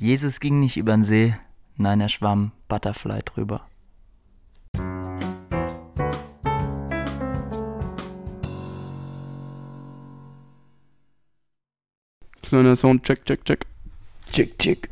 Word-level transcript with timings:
Jesus 0.00 0.38
ging 0.38 0.60
nicht 0.60 0.76
übern 0.76 1.02
See, 1.02 1.34
nein, 1.76 2.00
er 2.00 2.08
schwamm 2.08 2.52
Butterfly 2.68 3.20
drüber. 3.24 3.66
Kleiner 12.42 12.76
Sound, 12.76 13.02
check, 13.02 13.24
check, 13.24 13.44
check. 13.44 13.66
Chick, 14.30 14.56
chick. 14.60 14.88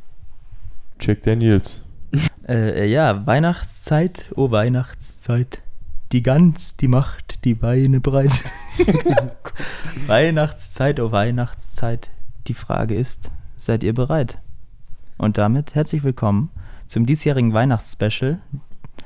Jack 1.00 1.22
Daniels. 1.22 1.82
Äh, 2.48 2.84
äh, 2.84 2.86
ja, 2.86 3.26
Weihnachtszeit, 3.26 4.30
oh 4.36 4.52
Weihnachtszeit. 4.52 5.62
Die 6.12 6.22
Gans, 6.22 6.76
die 6.76 6.86
macht 6.86 7.44
die 7.44 7.54
Beine 7.54 7.98
breit. 7.98 8.40
Weihnachtszeit, 10.06 11.00
oh 11.00 11.10
Weihnachtszeit. 11.10 12.08
Die 12.46 12.54
Frage 12.54 12.94
ist, 12.94 13.30
seid 13.56 13.82
ihr 13.82 13.94
bereit? 13.94 14.38
Und 15.18 15.38
damit 15.38 15.74
herzlich 15.74 16.04
willkommen 16.04 16.50
zum 16.86 17.06
diesjährigen 17.06 17.52
Weihnachtsspecial. 17.52 18.38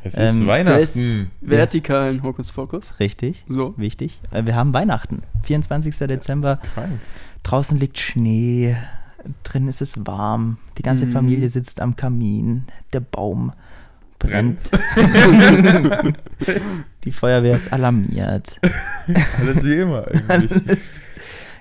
Es 0.02 0.16
Ähm, 0.16 0.24
ist 0.24 0.38
Des 0.41 0.46
Weihnachten. 0.46 1.30
vertikalen 1.41 2.23
Hokuspokus. 2.23 2.98
Richtig, 3.01 3.45
So. 3.48 3.74
wichtig. 3.77 4.20
Äh, 4.30 4.46
wir 4.46 4.54
haben 4.56 4.73
Weihnachten. 4.73 5.23
24. 5.45 5.96
Dezember. 6.09 6.56
Krank. 6.74 7.01
Draußen 7.42 7.78
liegt 7.78 7.98
Schnee. 7.98 8.77
Drin 9.45 9.68
ist 9.68 9.82
es 9.82 10.06
warm. 10.06 10.56
Die 10.78 10.82
ganze 10.82 11.06
Mhm. 11.06 11.12
Familie 11.12 11.48
sitzt 11.48 11.80
am 11.80 11.96
Kamin. 11.96 12.65
Der 12.92 13.01
Baum 13.01 13.52
brennt. 14.18 14.70
Die 17.04 17.12
Feuerwehr 17.12 17.56
ist 17.56 17.73
alarmiert. 17.73 18.59
Alles 19.38 19.65
wie 19.65 19.74
immer 19.80 20.06
eigentlich. 20.29 20.79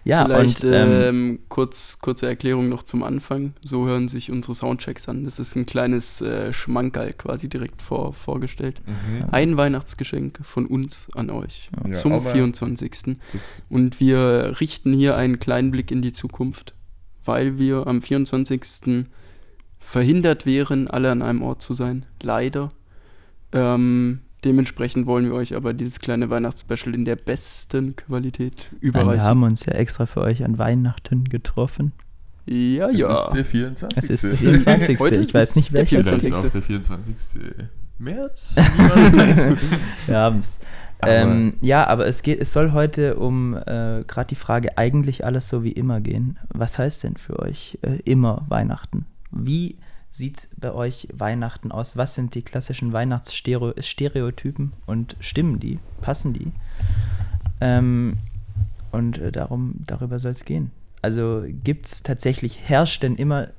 Ja, 0.03 0.25
Vielleicht 0.25 0.63
und 0.63 0.71
ähm, 0.73 0.91
ähm, 1.01 1.39
kurz, 1.49 1.99
kurze 1.99 2.27
Erklärung 2.27 2.69
noch 2.69 2.83
zum 2.83 3.03
Anfang. 3.03 3.53
So 3.63 3.85
hören 3.85 4.07
sich 4.07 4.31
unsere 4.31 4.55
Soundchecks 4.55 5.09
an. 5.09 5.23
Das 5.25 5.39
ist 5.39 5.55
ein 5.55 5.65
kleines 5.65 6.21
äh, 6.21 6.53
Schmankerl 6.53 7.13
quasi 7.13 7.49
direkt 7.49 7.81
vor, 7.81 8.13
vorgestellt. 8.13 8.81
Mhm. 8.85 9.25
Ein 9.31 9.57
Weihnachtsgeschenk 9.57 10.39
von 10.43 10.65
uns 10.65 11.09
an 11.15 11.29
euch 11.29 11.69
Ja, 11.85 11.91
zum 11.91 12.13
aber- 12.13 12.31
24. 12.31 13.17
Das, 13.33 13.63
Und 13.69 13.99
wir 13.99 14.55
richten 14.59 14.93
hier 14.93 15.15
einen 15.17 15.39
kleinen 15.39 15.71
Blick 15.71 15.91
in 15.91 16.01
die 16.01 16.13
Zukunft, 16.13 16.75
weil 17.25 17.57
wir 17.57 17.85
am 17.87 18.01
24. 18.01 19.05
verhindert 19.79 20.45
wären, 20.45 20.87
alle 20.87 21.11
an 21.11 21.21
einem 21.21 21.41
Ort 21.41 21.61
zu 21.61 21.73
sein. 21.73 22.05
Leider. 22.21 22.69
Ähm, 23.51 24.21
dementsprechend 24.43 25.05
wollen 25.07 25.25
wir 25.25 25.33
euch 25.33 25.55
aber 25.55 25.73
dieses 25.73 25.99
kleine 25.99 26.29
Weihnachtsspecial 26.29 26.93
in 26.95 27.05
der 27.05 27.15
besten 27.15 27.95
Qualität 27.95 28.69
nein, 28.71 28.81
wir 28.81 28.89
überreichen. 28.89 29.23
haben 29.23 29.43
uns 29.43 29.65
ja 29.65 29.73
extra 29.73 30.05
für 30.05 30.21
euch 30.21 30.43
an 30.43 30.57
Weihnachten 30.57 31.25
getroffen. 31.25 31.91
ja, 32.45 32.89
es 32.89 32.97
ja. 32.97 33.11
ist 33.11 33.29
der 33.31 33.45
24. 33.45 33.97
Es 33.97 34.09
ist 34.09 34.23
der 34.23 34.37
24. 34.37 34.99
Heute 34.99 35.19
ich 35.21 35.33
weiß 35.33 35.49
ist 35.51 35.55
nicht 35.55 35.69
der 35.73 35.79
welcher. 35.79 36.03
Vielleicht 36.03 36.21
24.. 36.23 36.47
auch 36.47 36.51
der 36.51 36.61
24. 36.61 37.41
März. 37.99 38.55
Es. 38.57 39.65
Wir 40.07 40.17
haben's. 40.17 40.59
Aber- 41.01 41.11
Ähm, 41.11 41.53
ja, 41.61 41.87
aber 41.87 42.07
es 42.07 42.23
geht, 42.23 42.41
es 42.41 42.51
soll 42.51 42.73
heute 42.73 43.15
um 43.15 43.53
äh, 43.55 44.03
gerade 44.05 44.27
die 44.29 44.35
Frage 44.35 44.77
eigentlich 44.77 45.25
alles 45.25 45.47
so 45.47 45.63
wie 45.63 45.71
immer 45.71 46.01
gehen. 46.01 46.37
Was 46.49 46.77
heißt 46.77 47.03
denn 47.05 47.15
für 47.15 47.39
euch 47.39 47.77
äh, 47.83 47.99
immer 48.03 48.45
Weihnachten? 48.49 49.05
Wie 49.31 49.77
sieht 50.09 50.47
bei 50.57 50.73
euch 50.73 51.07
Weihnachten 51.13 51.71
aus? 51.71 51.97
Was 51.97 52.15
sind 52.15 52.35
die 52.35 52.41
klassischen 52.41 52.93
Weihnachtsstereotypen 52.93 54.71
und 54.85 55.15
stimmen 55.19 55.59
die? 55.59 55.79
Passen 56.01 56.33
die? 56.33 56.51
Ähm, 57.61 58.15
und 58.91 59.17
äh, 59.17 59.31
darum, 59.31 59.75
darüber 59.85 60.19
soll 60.19 60.31
es 60.31 60.45
gehen. 60.45 60.71
Also 61.01 61.45
gibt 61.47 61.85
es 61.85 62.03
tatsächlich, 62.03 62.59
herrscht 62.67 63.03
denn 63.03 63.15
immer 63.15 63.49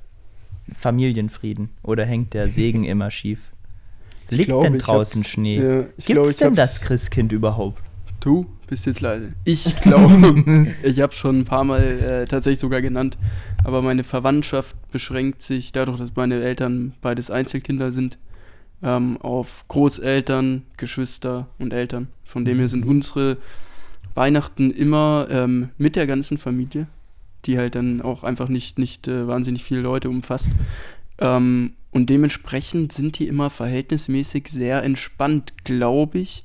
Familienfrieden 0.77 1.69
oder 1.83 2.05
hängt 2.05 2.33
der 2.33 2.49
Segen 2.49 2.83
immer 2.85 3.11
schief? 3.11 3.39
Liegt 4.29 4.49
glaube, 4.49 4.69
denn 4.69 4.79
draußen 4.79 5.23
Schnee? 5.25 5.57
Ja, 5.57 5.81
Gibt's 6.05 6.29
ich 6.31 6.37
denn 6.37 6.55
das 6.55 6.81
Christkind 6.81 7.31
überhaupt? 7.31 7.81
Du 8.21 8.45
bist 8.67 8.85
jetzt 8.85 9.01
leise. 9.01 9.33
Ich 9.45 9.75
glaube, 9.81 10.67
ich 10.83 11.01
habe 11.01 11.13
schon 11.13 11.39
ein 11.39 11.43
paar 11.43 11.63
Mal 11.63 11.81
äh, 11.81 12.25
tatsächlich 12.27 12.59
sogar 12.59 12.81
genannt, 12.81 13.17
aber 13.63 13.81
meine 13.81 14.03
Verwandtschaft 14.03 14.75
beschränkt 14.91 15.41
sich 15.41 15.71
dadurch, 15.71 15.97
dass 15.97 16.15
meine 16.15 16.41
Eltern 16.41 16.93
beides 17.01 17.31
Einzelkinder 17.31 17.91
sind, 17.91 18.19
ähm, 18.83 19.17
auf 19.17 19.65
Großeltern, 19.67 20.61
Geschwister 20.77 21.47
und 21.57 21.73
Eltern. 21.73 22.09
Von 22.23 22.45
dem 22.45 22.59
her 22.59 22.69
sind 22.69 22.85
unsere 22.85 23.37
Weihnachten 24.13 24.69
immer 24.69 25.27
ähm, 25.31 25.69
mit 25.79 25.95
der 25.95 26.05
ganzen 26.05 26.37
Familie, 26.37 26.87
die 27.45 27.57
halt 27.57 27.73
dann 27.73 28.01
auch 28.01 28.23
einfach 28.23 28.49
nicht, 28.49 28.77
nicht 28.77 29.07
äh, 29.07 29.27
wahnsinnig 29.27 29.63
viele 29.63 29.81
Leute 29.81 30.09
umfasst. 30.09 30.51
Ähm, 31.17 31.73
und 31.89 32.09
dementsprechend 32.09 32.93
sind 32.93 33.17
die 33.17 33.27
immer 33.27 33.49
verhältnismäßig 33.49 34.47
sehr 34.49 34.83
entspannt, 34.83 35.53
glaube 35.63 36.19
ich, 36.19 36.43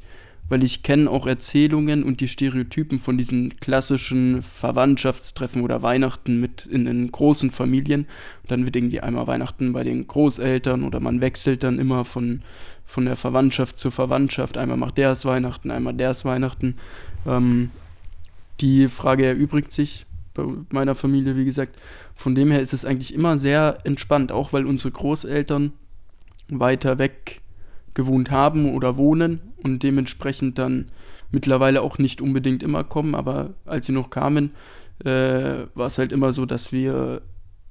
weil 0.48 0.62
ich 0.62 0.82
kenne 0.82 1.10
auch 1.10 1.26
Erzählungen 1.26 2.04
und 2.04 2.20
die 2.20 2.28
Stereotypen 2.28 2.98
von 2.98 3.18
diesen 3.18 3.56
klassischen 3.56 4.42
Verwandtschaftstreffen 4.42 5.62
oder 5.62 5.82
Weihnachten 5.82 6.40
mit 6.40 6.66
in 6.66 6.84
den 6.84 7.10
großen 7.10 7.50
Familien. 7.50 8.02
Und 8.42 8.50
dann 8.50 8.64
wird 8.64 8.76
irgendwie 8.76 9.00
einmal 9.00 9.26
Weihnachten 9.26 9.72
bei 9.72 9.82
den 9.82 10.06
Großeltern 10.06 10.84
oder 10.84 11.00
man 11.00 11.20
wechselt 11.20 11.64
dann 11.64 11.78
immer 11.78 12.04
von, 12.04 12.42
von 12.84 13.06
der 13.06 13.16
Verwandtschaft 13.16 13.76
zur 13.76 13.90
Verwandtschaft. 13.90 14.56
Einmal 14.56 14.76
macht 14.76 14.98
der 14.98 15.10
es 15.10 15.24
Weihnachten, 15.24 15.70
einmal 15.70 15.94
der 15.94 16.10
es 16.10 16.24
Weihnachten. 16.24 16.76
Ähm, 17.26 17.70
die 18.60 18.88
Frage 18.88 19.26
erübrigt 19.26 19.72
sich 19.72 20.06
bei 20.34 20.44
meiner 20.70 20.94
Familie, 20.94 21.36
wie 21.36 21.44
gesagt. 21.44 21.76
Von 22.14 22.34
dem 22.34 22.50
her 22.50 22.60
ist 22.60 22.72
es 22.72 22.84
eigentlich 22.84 23.12
immer 23.12 23.36
sehr 23.36 23.78
entspannt, 23.84 24.30
auch 24.30 24.52
weil 24.52 24.64
unsere 24.64 24.92
Großeltern 24.92 25.72
weiter 26.48 26.98
weg 26.98 27.42
gewohnt 27.96 28.30
haben 28.30 28.72
oder 28.72 28.96
wohnen 28.96 29.40
und 29.62 29.82
dementsprechend 29.82 30.58
dann 30.58 30.86
mittlerweile 31.32 31.82
auch 31.82 31.98
nicht 31.98 32.20
unbedingt 32.20 32.62
immer 32.62 32.84
kommen, 32.84 33.16
aber 33.16 33.54
als 33.64 33.86
sie 33.86 33.92
noch 33.92 34.10
kamen, 34.10 34.52
äh, 35.04 35.66
war 35.74 35.88
es 35.88 35.98
halt 35.98 36.12
immer 36.12 36.32
so, 36.32 36.46
dass 36.46 36.70
wir 36.70 37.22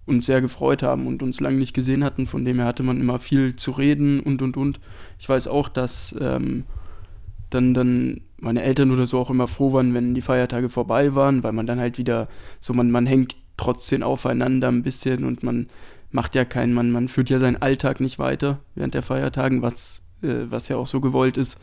uns 0.05 0.25
sehr 0.25 0.41
gefreut 0.41 0.83
haben 0.83 1.07
und 1.07 1.23
uns 1.23 1.39
lange 1.39 1.57
nicht 1.57 1.73
gesehen 1.73 2.03
hatten. 2.03 2.27
Von 2.27 2.45
dem 2.45 2.57
her 2.57 2.65
hatte 2.65 2.83
man 2.83 2.99
immer 2.99 3.17
viel 3.17 3.55
zu 3.55 3.71
reden 3.71 4.19
und 4.19 4.41
und 4.41 4.57
und. 4.57 4.79
Ich 5.17 5.27
weiß 5.27 5.47
auch, 5.47 5.67
dass 5.69 6.15
ähm, 6.19 6.65
dann, 7.49 7.73
dann 7.73 8.21
meine 8.39 8.61
Eltern 8.61 8.91
oder 8.91 9.07
so 9.07 9.19
auch 9.19 9.29
immer 9.29 9.47
froh 9.47 9.73
waren, 9.73 9.93
wenn 9.93 10.13
die 10.13 10.21
Feiertage 10.21 10.69
vorbei 10.69 11.15
waren, 11.15 11.43
weil 11.43 11.53
man 11.53 11.65
dann 11.65 11.79
halt 11.79 11.97
wieder 11.97 12.27
so, 12.59 12.73
man, 12.73 12.91
man 12.91 13.07
hängt 13.07 13.37
trotzdem 13.57 14.03
aufeinander 14.03 14.67
ein 14.67 14.83
bisschen 14.83 15.23
und 15.23 15.41
man 15.41 15.67
macht 16.11 16.35
ja 16.35 16.45
keinen, 16.45 16.73
man, 16.73 16.91
man 16.91 17.07
führt 17.07 17.29
ja 17.29 17.39
seinen 17.39 17.61
Alltag 17.61 17.99
nicht 17.99 18.19
weiter 18.19 18.59
während 18.75 18.93
der 18.93 19.01
Feiertagen, 19.01 19.61
was, 19.61 20.04
äh, 20.25 20.51
was 20.51 20.67
ja 20.67 20.77
auch 20.77 20.87
so 20.87 21.01
gewollt 21.01 21.37
ist. 21.37 21.59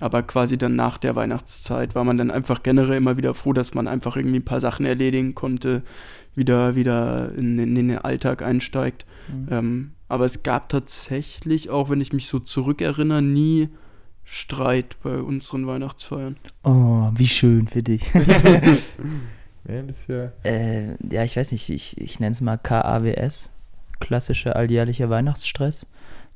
Aber 0.00 0.22
quasi 0.22 0.56
dann 0.56 0.76
nach 0.76 0.98
der 0.98 1.14
Weihnachtszeit 1.14 1.94
war 1.94 2.04
man 2.04 2.16
dann 2.16 2.30
einfach 2.30 2.62
generell 2.62 2.96
immer 2.96 3.16
wieder 3.16 3.34
froh, 3.34 3.52
dass 3.52 3.74
man 3.74 3.86
einfach 3.86 4.16
irgendwie 4.16 4.38
ein 4.38 4.44
paar 4.44 4.60
Sachen 4.60 4.86
erledigen 4.86 5.34
konnte, 5.34 5.82
wieder, 6.34 6.74
wieder 6.74 7.32
in, 7.36 7.58
in 7.58 7.74
den 7.74 7.98
Alltag 7.98 8.42
einsteigt. 8.42 9.04
Ähm, 9.50 9.92
aber 10.08 10.24
es 10.24 10.42
gab 10.42 10.70
tatsächlich, 10.70 11.70
auch 11.70 11.90
wenn 11.90 12.00
ich 12.00 12.12
mich 12.12 12.26
so 12.26 12.38
zurückerinnere, 12.38 13.20
nie 13.22 13.68
Streit 14.24 14.96
bei 15.02 15.18
unseren 15.18 15.66
Weihnachtsfeiern. 15.66 16.36
Oh, 16.62 17.10
wie 17.14 17.28
schön 17.28 17.68
für 17.68 17.82
dich. 17.82 18.02
Ja, 19.68 19.82
das 19.82 20.02
ist 20.02 20.08
ja. 20.08 20.32
äh, 20.42 20.96
ja, 21.10 21.22
ich 21.22 21.36
weiß 21.36 21.52
nicht, 21.52 21.68
ich, 21.68 22.00
ich 22.00 22.18
nenne 22.18 22.32
es 22.32 22.40
mal 22.40 22.56
KAWS, 22.56 23.56
klassischer 24.00 24.56
alljährlicher 24.56 25.10
Weihnachtsstress, 25.10 25.92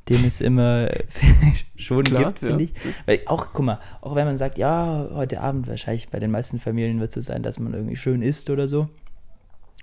den 0.09 0.25
es 0.25 0.41
immer 0.41 0.89
schon 1.77 2.05
Klar, 2.05 2.25
gibt, 2.27 2.39
finde 2.41 2.65
ja. 2.65 2.71
ich. 2.75 3.07
Weil 3.07 3.21
auch, 3.27 3.49
guck 3.53 3.65
mal, 3.65 3.81
auch 4.01 4.15
wenn 4.15 4.27
man 4.27 4.37
sagt, 4.37 4.59
ja, 4.59 5.09
heute 5.13 5.41
Abend 5.41 5.67
wahrscheinlich 5.67 6.09
bei 6.11 6.21
den 6.21 6.31
meisten 6.31 6.61
Familien 6.61 7.01
wird 7.01 7.09
es 7.11 7.15
so 7.15 7.21
sein, 7.33 7.43
dass 7.43 7.59
man 7.59 7.73
irgendwie 7.75 7.97
schön 7.97 8.21
isst 8.23 8.51
oder 8.51 8.69
so. 8.69 8.89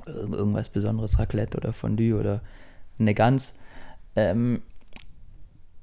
Irg- 0.06 0.36
Irgendwas 0.36 0.70
Besonderes, 0.70 1.20
Raclette 1.20 1.58
oder 1.58 1.74
Fondue 1.74 2.14
oder 2.20 2.42
eine 3.00 3.14
Gans. 3.14 3.60
Ähm, 4.16 4.62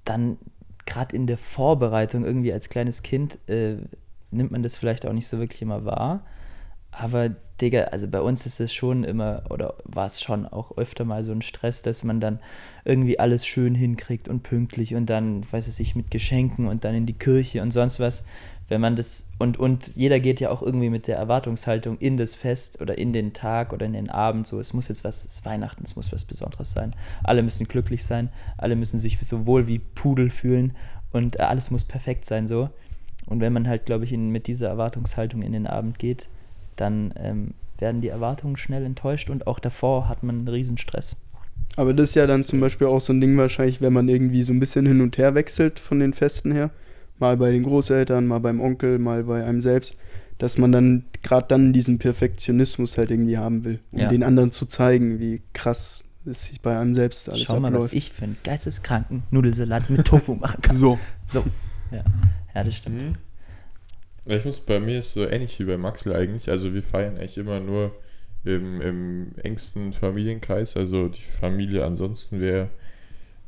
dann 0.04 0.38
gerade 0.86 1.14
in 1.16 1.26
der 1.26 1.38
Vorbereitung 1.38 2.24
irgendwie 2.24 2.52
als 2.52 2.68
kleines 2.68 3.02
Kind 3.02 3.38
äh, 3.48 3.76
nimmt 4.30 4.50
man 4.52 4.62
das 4.62 4.76
vielleicht 4.76 5.06
auch 5.06 5.12
nicht 5.12 5.26
so 5.28 5.38
wirklich 5.38 5.62
immer 5.62 5.84
wahr. 5.84 6.24
Aber 6.90 7.30
Digga, 7.60 7.84
also 7.84 8.08
bei 8.08 8.20
uns 8.20 8.46
ist 8.46 8.60
es 8.60 8.72
schon 8.72 9.04
immer, 9.04 9.42
oder 9.50 9.74
war 9.84 10.06
es 10.06 10.20
schon 10.20 10.46
auch 10.46 10.76
öfter 10.76 11.04
mal 11.04 11.24
so 11.24 11.32
ein 11.32 11.42
Stress, 11.42 11.82
dass 11.82 12.04
man 12.04 12.20
dann 12.20 12.38
irgendwie 12.84 13.18
alles 13.18 13.46
schön 13.46 13.74
hinkriegt 13.74 14.28
und 14.28 14.42
pünktlich 14.42 14.94
und 14.94 15.06
dann, 15.06 15.44
weiß 15.50 15.78
ich, 15.78 15.96
mit 15.96 16.10
Geschenken 16.10 16.66
und 16.66 16.84
dann 16.84 16.94
in 16.94 17.06
die 17.06 17.18
Kirche 17.18 17.62
und 17.62 17.70
sonst 17.70 18.00
was. 18.00 18.24
Wenn 18.68 18.82
man 18.82 18.96
das, 18.96 19.30
und, 19.38 19.58
und 19.58 19.96
jeder 19.96 20.20
geht 20.20 20.40
ja 20.40 20.50
auch 20.50 20.60
irgendwie 20.60 20.90
mit 20.90 21.06
der 21.06 21.16
Erwartungshaltung 21.16 21.96
in 21.98 22.18
das 22.18 22.34
Fest 22.34 22.82
oder 22.82 22.98
in 22.98 23.14
den 23.14 23.32
Tag 23.32 23.72
oder 23.72 23.86
in 23.86 23.94
den 23.94 24.10
Abend 24.10 24.46
so, 24.46 24.60
es 24.60 24.74
muss 24.74 24.88
jetzt 24.88 25.04
was, 25.04 25.24
es 25.24 25.38
ist 25.38 25.46
Weihnachten, 25.46 25.82
es 25.84 25.96
muss 25.96 26.12
was 26.12 26.26
Besonderes 26.26 26.72
sein. 26.72 26.90
Alle 27.24 27.42
müssen 27.42 27.66
glücklich 27.66 28.04
sein, 28.04 28.28
alle 28.58 28.76
müssen 28.76 29.00
sich 29.00 29.18
so 29.20 29.46
wohl 29.46 29.66
wie 29.68 29.78
Pudel 29.78 30.28
fühlen 30.28 30.76
und 31.12 31.40
alles 31.40 31.70
muss 31.70 31.84
perfekt 31.84 32.26
sein 32.26 32.46
so. 32.46 32.68
Und 33.24 33.40
wenn 33.40 33.54
man 33.54 33.68
halt, 33.68 33.86
glaube 33.86 34.04
ich, 34.04 34.12
in, 34.12 34.30
mit 34.30 34.46
dieser 34.46 34.68
Erwartungshaltung 34.68 35.42
in 35.42 35.52
den 35.52 35.66
Abend 35.66 35.98
geht, 35.98 36.28
dann 36.80 37.12
ähm, 37.16 37.54
werden 37.78 38.00
die 38.00 38.08
Erwartungen 38.08 38.56
schnell 38.56 38.84
enttäuscht 38.84 39.30
und 39.30 39.46
auch 39.46 39.58
davor 39.58 40.08
hat 40.08 40.22
man 40.22 40.38
einen 40.38 40.48
Riesenstress. 40.48 41.16
Aber 41.76 41.94
das 41.94 42.10
ist 42.10 42.14
ja 42.16 42.26
dann 42.26 42.44
zum 42.44 42.60
Beispiel 42.60 42.86
auch 42.88 43.00
so 43.00 43.12
ein 43.12 43.20
Ding 43.20 43.36
wahrscheinlich, 43.36 43.80
wenn 43.80 43.92
man 43.92 44.08
irgendwie 44.08 44.42
so 44.42 44.52
ein 44.52 44.58
bisschen 44.58 44.84
hin 44.86 45.00
und 45.00 45.16
her 45.18 45.34
wechselt 45.34 45.78
von 45.78 46.00
den 46.00 46.12
Festen 46.12 46.50
her. 46.50 46.70
Mal 47.20 47.36
bei 47.36 47.50
den 47.52 47.62
Großeltern, 47.64 48.26
mal 48.26 48.40
beim 48.40 48.60
Onkel, 48.60 48.98
mal 48.98 49.24
bei 49.24 49.44
einem 49.44 49.62
selbst. 49.62 49.96
Dass 50.38 50.56
man 50.56 50.70
dann 50.72 51.04
gerade 51.22 51.46
dann 51.48 51.72
diesen 51.72 51.98
Perfektionismus 51.98 52.96
halt 52.96 53.10
irgendwie 53.10 53.38
haben 53.38 53.64
will, 53.64 53.80
um 53.90 53.98
Ja. 54.00 54.08
den 54.08 54.22
anderen 54.22 54.50
zu 54.52 54.66
zeigen, 54.66 55.18
wie 55.18 55.42
krass 55.52 56.04
es 56.24 56.44
sich 56.44 56.60
bei 56.60 56.78
einem 56.78 56.94
selbst 56.94 57.28
alles 57.28 57.42
Schau 57.42 57.58
mal, 57.58 57.72
was 57.72 57.84
abläuft. 57.86 57.94
ich 57.94 58.12
für 58.12 58.24
einen 58.24 58.36
geisteskranken 58.44 59.22
Nudelsalat 59.30 59.90
mit 59.90 60.06
Tofu 60.06 60.34
machen 60.34 60.62
kann. 60.62 60.76
so. 60.76 60.98
So. 61.28 61.44
Ja, 61.90 62.04
ja 62.54 62.64
das 62.64 62.76
stimmt. 62.76 63.02
Mhm. 63.02 63.14
Ich 64.28 64.44
muss, 64.44 64.60
bei 64.60 64.78
mir 64.78 64.98
ist 64.98 65.14
so 65.14 65.26
ähnlich 65.26 65.58
wie 65.58 65.64
bei 65.64 65.78
Maxel 65.78 66.14
eigentlich. 66.14 66.50
Also 66.50 66.74
wir 66.74 66.82
feiern 66.82 67.16
eigentlich 67.16 67.38
immer 67.38 67.60
nur 67.60 67.94
im, 68.44 68.80
im 68.80 69.32
engsten 69.42 69.92
Familienkreis. 69.92 70.76
Also 70.76 71.08
die 71.08 71.22
Familie 71.22 71.84
ansonsten 71.84 72.40
wäre, 72.40 72.68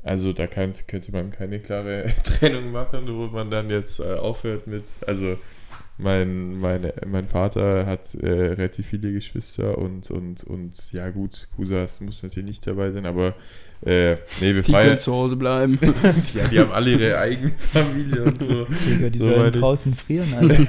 also 0.03 0.33
da 0.33 0.47
kann, 0.47 0.73
könnte 0.87 1.13
man 1.13 1.31
keine 1.31 1.61
klare 1.61 2.07
Trennung 2.25 2.73
machen, 2.73 3.07
wo 3.09 3.27
man 3.27 3.51
dann 3.51 3.69
jetzt 3.69 4.01
äh, 4.01 4.15
aufhört 4.15 4.67
mit, 4.67 4.85
also 5.07 5.37
mein, 6.03 6.59
meine, 6.59 6.93
mein 7.07 7.25
Vater 7.25 7.87
hat 7.87 8.15
äh, 8.15 8.27
relativ 8.29 8.87
viele 8.87 9.13
Geschwister 9.13 9.79
und, 9.79 10.11
und, 10.11 10.45
und 10.45 10.93
ja 10.93 11.11
gut, 11.11 11.49
Cousas 11.57 12.01
muss 12.01 12.23
natürlich 12.23 12.49
nicht 12.49 12.67
dabei 12.67 12.91
sein, 12.91 13.07
aber 13.07 13.35
äh, 13.85 14.15
nee, 14.41 14.55
wir 14.55 14.63
Die 14.63 14.73
feiern, 14.73 14.89
können 14.89 14.99
zu 14.99 15.13
Hause 15.13 15.37
bleiben. 15.37 15.79
ja, 16.35 16.49
die 16.49 16.61
haben 16.61 16.71
alle 16.73 16.91
ihre 16.91 17.19
eigene 17.19 17.53
Familie 17.53 18.25
und 18.25 18.41
so. 18.41 18.65
Digga, 18.65 19.09
die 19.09 19.19
So 19.19 19.27
sollen 19.27 19.53
draußen 19.53 19.95
frieren, 19.95 20.35
Alter. 20.39 20.67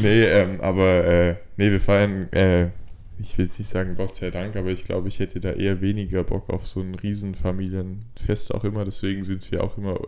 nee, 0.00 0.22
ähm, 0.22 0.60
aber 0.60 1.04
äh, 1.04 1.36
nee, 1.56 1.70
wir 1.70 1.80
feiern, 1.80 2.32
äh, 2.32 2.66
ich 3.20 3.36
will 3.36 3.46
jetzt 3.46 3.58
nicht 3.58 3.68
sagen 3.68 3.94
Gott 3.96 4.14
sei 4.14 4.30
Dank, 4.30 4.54
aber 4.56 4.68
ich 4.68 4.84
glaube, 4.84 5.08
ich 5.08 5.18
hätte 5.18 5.40
da 5.40 5.50
eher 5.50 5.80
weniger 5.80 6.22
Bock 6.24 6.50
auf 6.50 6.66
so 6.66 6.80
ein 6.80 6.94
Riesenfamilienfest 6.94 8.54
auch 8.54 8.64
immer. 8.64 8.84
Deswegen 8.84 9.24
sind 9.24 9.50
wir 9.50 9.64
auch 9.64 9.76
immer 9.76 9.98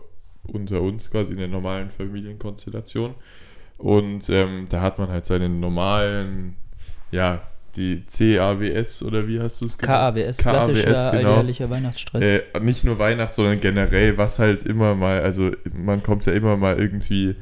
unter 0.43 0.81
uns 0.81 1.11
quasi 1.11 1.33
in 1.33 1.37
der 1.37 1.47
normalen 1.47 1.89
Familienkonstellation. 1.89 3.15
Und 3.81 4.29
ähm, 4.29 4.65
da 4.69 4.81
hat 4.81 4.99
man 4.99 5.09
halt 5.09 5.25
seine 5.25 5.49
normalen, 5.49 6.55
ja, 7.11 7.41
die 7.75 8.03
CAWS 8.05 9.03
oder 9.03 9.27
wie 9.27 9.39
hast 9.39 9.61
du 9.61 9.65
es 9.65 9.77
KAWS, 9.77 10.15
KAWS, 10.15 10.37
klassischer 10.37 11.11
genau. 11.11 11.29
alljährlicher 11.29 11.69
Weihnachtsstress. 11.69 12.25
äh, 12.25 12.59
nicht 12.59 12.83
nur 12.83 12.99
Weihnachten, 12.99 13.33
sondern 13.33 13.59
generell, 13.59 14.17
was 14.17 14.39
halt 14.39 14.63
immer 14.63 14.95
mal, 14.95 15.21
also 15.21 15.51
man 15.73 16.03
kommt 16.03 16.25
ja 16.25 16.33
immer 16.33 16.57
mal 16.57 16.79
irgendwie 16.79 17.35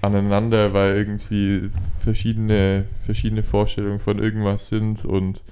aneinander, 0.00 0.72
weil 0.72 0.96
irgendwie 0.96 1.70
verschiedene, 2.00 2.84
verschiedene 3.04 3.42
Vorstellungen 3.42 3.98
von 3.98 4.18
irgendwas 4.18 4.68
sind 4.68 5.04
und 5.04 5.42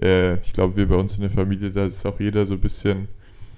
äh, 0.00 0.34
ich 0.40 0.52
glaube, 0.52 0.76
wir 0.76 0.88
bei 0.88 0.96
uns 0.96 1.14
in 1.14 1.22
der 1.22 1.30
Familie, 1.30 1.70
da 1.70 1.86
ist 1.86 2.04
auch 2.06 2.20
jeder 2.20 2.46
so 2.46 2.54
ein 2.54 2.60
bisschen 2.60 3.08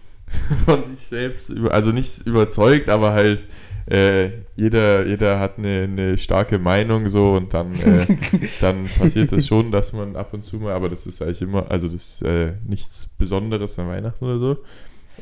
von 0.64 0.82
sich 0.82 1.06
selbst, 1.06 1.50
über, 1.50 1.72
also 1.72 1.92
nicht 1.92 2.26
überzeugt, 2.26 2.88
aber 2.88 3.12
halt 3.12 3.44
äh, 3.86 4.30
jeder, 4.56 5.06
jeder 5.06 5.38
hat 5.38 5.58
eine, 5.58 5.82
eine 5.84 6.18
starke 6.18 6.58
Meinung 6.58 7.08
so 7.08 7.32
und 7.34 7.54
dann, 7.54 7.72
äh, 7.80 8.06
dann 8.60 8.86
passiert 8.86 9.32
es 9.32 9.46
schon, 9.46 9.70
dass 9.70 9.92
man 9.92 10.16
ab 10.16 10.32
und 10.32 10.42
zu 10.44 10.56
mal, 10.56 10.72
aber 10.72 10.88
das 10.88 11.06
ist 11.06 11.22
eigentlich 11.22 11.42
immer, 11.42 11.70
also 11.70 11.86
das 11.86 11.94
ist 12.20 12.22
äh, 12.22 12.54
nichts 12.66 13.06
Besonderes 13.18 13.78
an 13.78 13.88
Weihnachten 13.88 14.24
oder 14.24 14.38
so. 14.38 14.56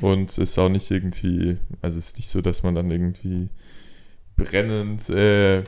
Und 0.00 0.36
ist 0.38 0.58
auch 0.58 0.68
nicht 0.68 0.90
irgendwie, 0.90 1.56
also 1.80 1.98
es 1.98 2.06
ist 2.06 2.16
nicht 2.16 2.28
so, 2.28 2.40
dass 2.40 2.62
man 2.64 2.74
dann 2.74 2.90
irgendwie 2.90 3.48
brennend 4.36 5.08
äh, 5.10 5.62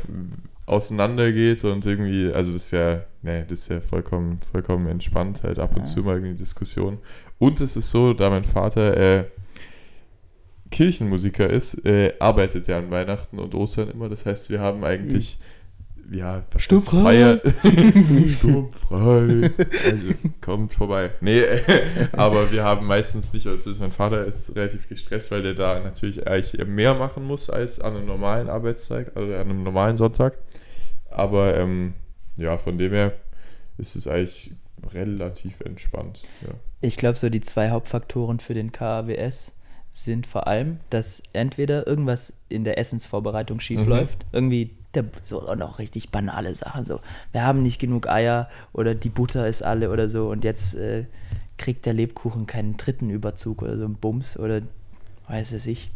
auseinandergeht 0.67 1.63
und 1.65 1.87
irgendwie, 1.87 2.33
also 2.33 2.53
das 2.53 2.65
ist 2.65 2.71
ja, 2.73 3.05
nee, 3.23 3.45
das 3.49 3.61
ist 3.61 3.71
ja 3.71 3.81
vollkommen, 3.81 4.41
vollkommen 4.41 4.89
entspannt, 4.89 5.45
halt 5.45 5.61
ab 5.61 5.73
und 5.77 5.83
Ja. 5.83 5.85
zu 5.85 6.01
mal 6.01 6.17
irgendwie 6.17 6.35
Diskussion. 6.37 6.99
Und 7.39 7.61
es 7.61 7.77
ist 7.77 7.91
so, 7.91 8.15
da 8.15 8.31
mein 8.31 8.43
Vater 8.43 8.97
äh, 8.97 9.25
Kirchenmusiker 10.71 11.49
ist, 11.49 11.85
äh, 11.87 12.15
arbeitet 12.19 12.69
er 12.69 12.79
an 12.79 12.91
Weihnachten 12.91 13.39
und 13.39 13.55
Ostern 13.55 13.91
immer. 13.91 14.09
Das 14.09 14.27
heißt, 14.27 14.51
wir 14.51 14.61
haben 14.61 14.85
eigentlich, 14.85 15.39
ja, 16.13 16.45
was 16.51 16.55
heißt 16.55 16.65
Sturmfrei. 16.65 17.03
Feier. 17.03 17.41
Sturmfrei. 18.39 19.51
Also, 19.85 20.15
kommt 20.41 20.73
vorbei. 20.73 21.11
Nee, 21.21 21.43
aber 22.13 22.51
wir 22.51 22.65
haben 22.65 22.87
meistens 22.87 23.33
nicht, 23.33 23.47
also 23.47 23.71
mein 23.79 23.93
Vater 23.93 24.25
ist 24.25 24.57
relativ 24.57 24.89
gestresst, 24.89 25.31
weil 25.31 25.43
der 25.43 25.55
da 25.55 25.81
natürlich 25.81 26.27
eigentlich 26.27 26.65
mehr 26.67 26.95
machen 26.95 27.25
muss 27.25 27.51
als 27.51 27.81
an 27.81 27.97
einem 27.97 28.07
normalen 28.07 28.49
Arbeitstag, 28.49 29.13
also 29.15 29.33
an 29.33 29.41
einem 29.41 29.63
normalen 29.63 29.97
Sonntag. 29.97 30.39
Aber 31.11 31.57
ähm, 31.57 31.95
ja, 32.37 32.59
von 32.59 32.79
dem 32.79 32.93
her 32.93 33.13
ist 33.79 33.97
es 33.97 34.07
eigentlich 34.09 34.53
relativ 34.93 35.61
entspannt. 35.61 36.23
Ja. 36.43 36.55
Ich 36.81 36.97
glaube, 36.97 37.19
so 37.19 37.29
die 37.29 37.41
zwei 37.41 37.71
Hauptfaktoren 37.71 38.41
für 38.41 38.55
den 38.55 38.73
KAWS 38.73 39.57
sind 40.05 40.27
vor 40.27 40.47
allem, 40.47 40.79
dass 40.91 41.23
entweder 41.33 41.87
irgendwas 41.87 42.43
in 42.49 42.65
der 42.65 42.79
Essensvorbereitung 42.79 43.61
schief 43.61 43.81
Mhm. 43.81 43.89
läuft, 43.89 44.27
irgendwie 44.33 44.71
so 45.21 45.47
auch 45.47 45.79
richtig 45.79 46.11
banale 46.11 46.55
Sachen, 46.55 46.87
so 46.87 47.01
wir 47.33 47.43
haben 47.43 47.63
nicht 47.63 47.79
genug 47.79 48.09
Eier 48.09 48.49
oder 48.73 48.95
die 48.95 49.11
Butter 49.11 49.47
ist 49.47 49.63
alle 49.63 49.91
oder 49.91 50.09
so 50.09 50.31
und 50.31 50.43
jetzt 50.43 50.75
äh, 50.75 51.05
kriegt 51.59 51.85
der 51.85 51.93
Lebkuchen 51.93 52.47
keinen 52.47 52.79
dritten 52.79 53.11
Überzug 53.11 53.61
oder 53.61 53.77
so 53.77 53.85
ein 53.85 53.97
Bums 53.97 54.39
oder 54.39 54.63
weiß 55.29 55.53
es 55.53 55.67
ich. 55.67 55.91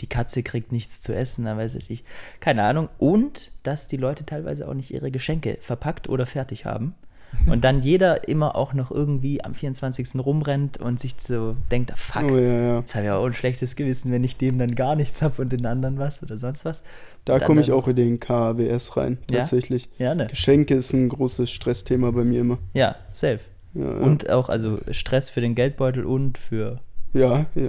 Die 0.00 0.06
Katze 0.06 0.42
kriegt 0.42 0.70
nichts 0.72 1.00
zu 1.00 1.12
essen, 1.16 1.44
dann 1.44 1.56
weiß 1.58 1.74
es 1.74 1.88
ich. 1.90 2.04
Keine 2.40 2.62
Ahnung. 2.64 2.88
Und 2.98 3.50
dass 3.62 3.88
die 3.88 3.96
Leute 3.96 4.26
teilweise 4.26 4.68
auch 4.68 4.74
nicht 4.74 4.92
ihre 4.92 5.10
Geschenke 5.10 5.58
verpackt 5.60 6.08
oder 6.08 6.26
fertig 6.26 6.66
haben. 6.66 6.94
Und 7.46 7.64
dann 7.64 7.80
jeder 7.80 8.28
immer 8.28 8.56
auch 8.56 8.72
noch 8.74 8.90
irgendwie 8.90 9.42
am 9.44 9.54
24. 9.54 10.16
rumrennt 10.16 10.78
und 10.78 10.98
sich 10.98 11.14
so 11.20 11.56
denkt, 11.70 11.92
ah, 11.92 11.96
fuck, 11.96 12.30
Oh 12.30 12.36
ja, 12.36 12.40
ja. 12.42 12.78
jetzt 12.80 12.94
habe 12.94 13.04
ich 13.06 13.10
auch 13.12 13.24
ein 13.24 13.32
schlechtes 13.32 13.76
Gewissen, 13.76 14.10
wenn 14.12 14.24
ich 14.24 14.36
dem 14.36 14.58
dann 14.58 14.74
gar 14.74 14.96
nichts 14.96 15.22
habe 15.22 15.42
und 15.42 15.52
den 15.52 15.64
anderen 15.66 15.98
was 15.98 16.22
oder 16.22 16.38
sonst 16.38 16.64
was. 16.64 16.82
Da 17.24 17.38
komme 17.38 17.60
ich 17.60 17.72
auch 17.72 17.88
in 17.88 17.96
den 17.96 18.20
KWS 18.20 18.96
rein, 18.96 19.18
Ja? 19.30 19.38
tatsächlich. 19.38 19.88
Ja, 19.98 20.14
ne? 20.14 20.26
Geschenke 20.28 20.74
ist 20.74 20.92
ein 20.92 21.08
großes 21.08 21.50
Stressthema 21.50 22.10
bei 22.10 22.24
mir 22.24 22.40
immer. 22.40 22.58
Ja, 22.72 22.96
safe. 23.12 23.40
Und 23.74 24.30
auch 24.30 24.48
also 24.48 24.78
Stress 24.90 25.28
für 25.28 25.40
den 25.42 25.54
Geldbeutel 25.54 26.04
und 26.06 26.38
für. 26.38 26.80
ja, 27.12 27.46
ja. 27.54 27.68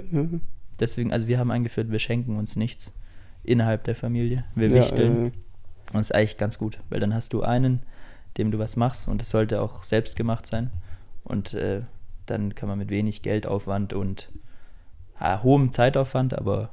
Deswegen, 0.80 1.12
also 1.12 1.26
wir 1.26 1.38
haben 1.38 1.50
eingeführt, 1.50 1.90
wir 1.90 1.98
schenken 1.98 2.36
uns 2.36 2.56
nichts 2.56 2.94
innerhalb 3.42 3.84
der 3.84 3.94
Familie. 3.96 4.44
Wir 4.54 4.72
wichteln. 4.72 5.16
Und 5.24 5.32
das 5.92 6.10
ist 6.10 6.14
eigentlich 6.14 6.36
ganz 6.36 6.56
gut, 6.58 6.78
weil 6.88 7.00
dann 7.00 7.14
hast 7.14 7.32
du 7.32 7.42
einen, 7.42 7.80
dem 8.38 8.50
du 8.50 8.58
was 8.58 8.76
machst 8.76 9.08
und 9.08 9.20
es 9.20 9.28
sollte 9.30 9.60
auch 9.60 9.84
selbst 9.84 10.16
gemacht 10.16 10.46
sein. 10.46 10.70
Und 11.24 11.54
äh, 11.54 11.82
dann 12.26 12.54
kann 12.54 12.68
man 12.68 12.78
mit 12.78 12.90
wenig 12.90 13.22
Geldaufwand 13.22 13.92
und 13.92 14.30
ja, 15.20 15.42
hohem 15.42 15.72
Zeitaufwand, 15.72 16.36
aber 16.38 16.70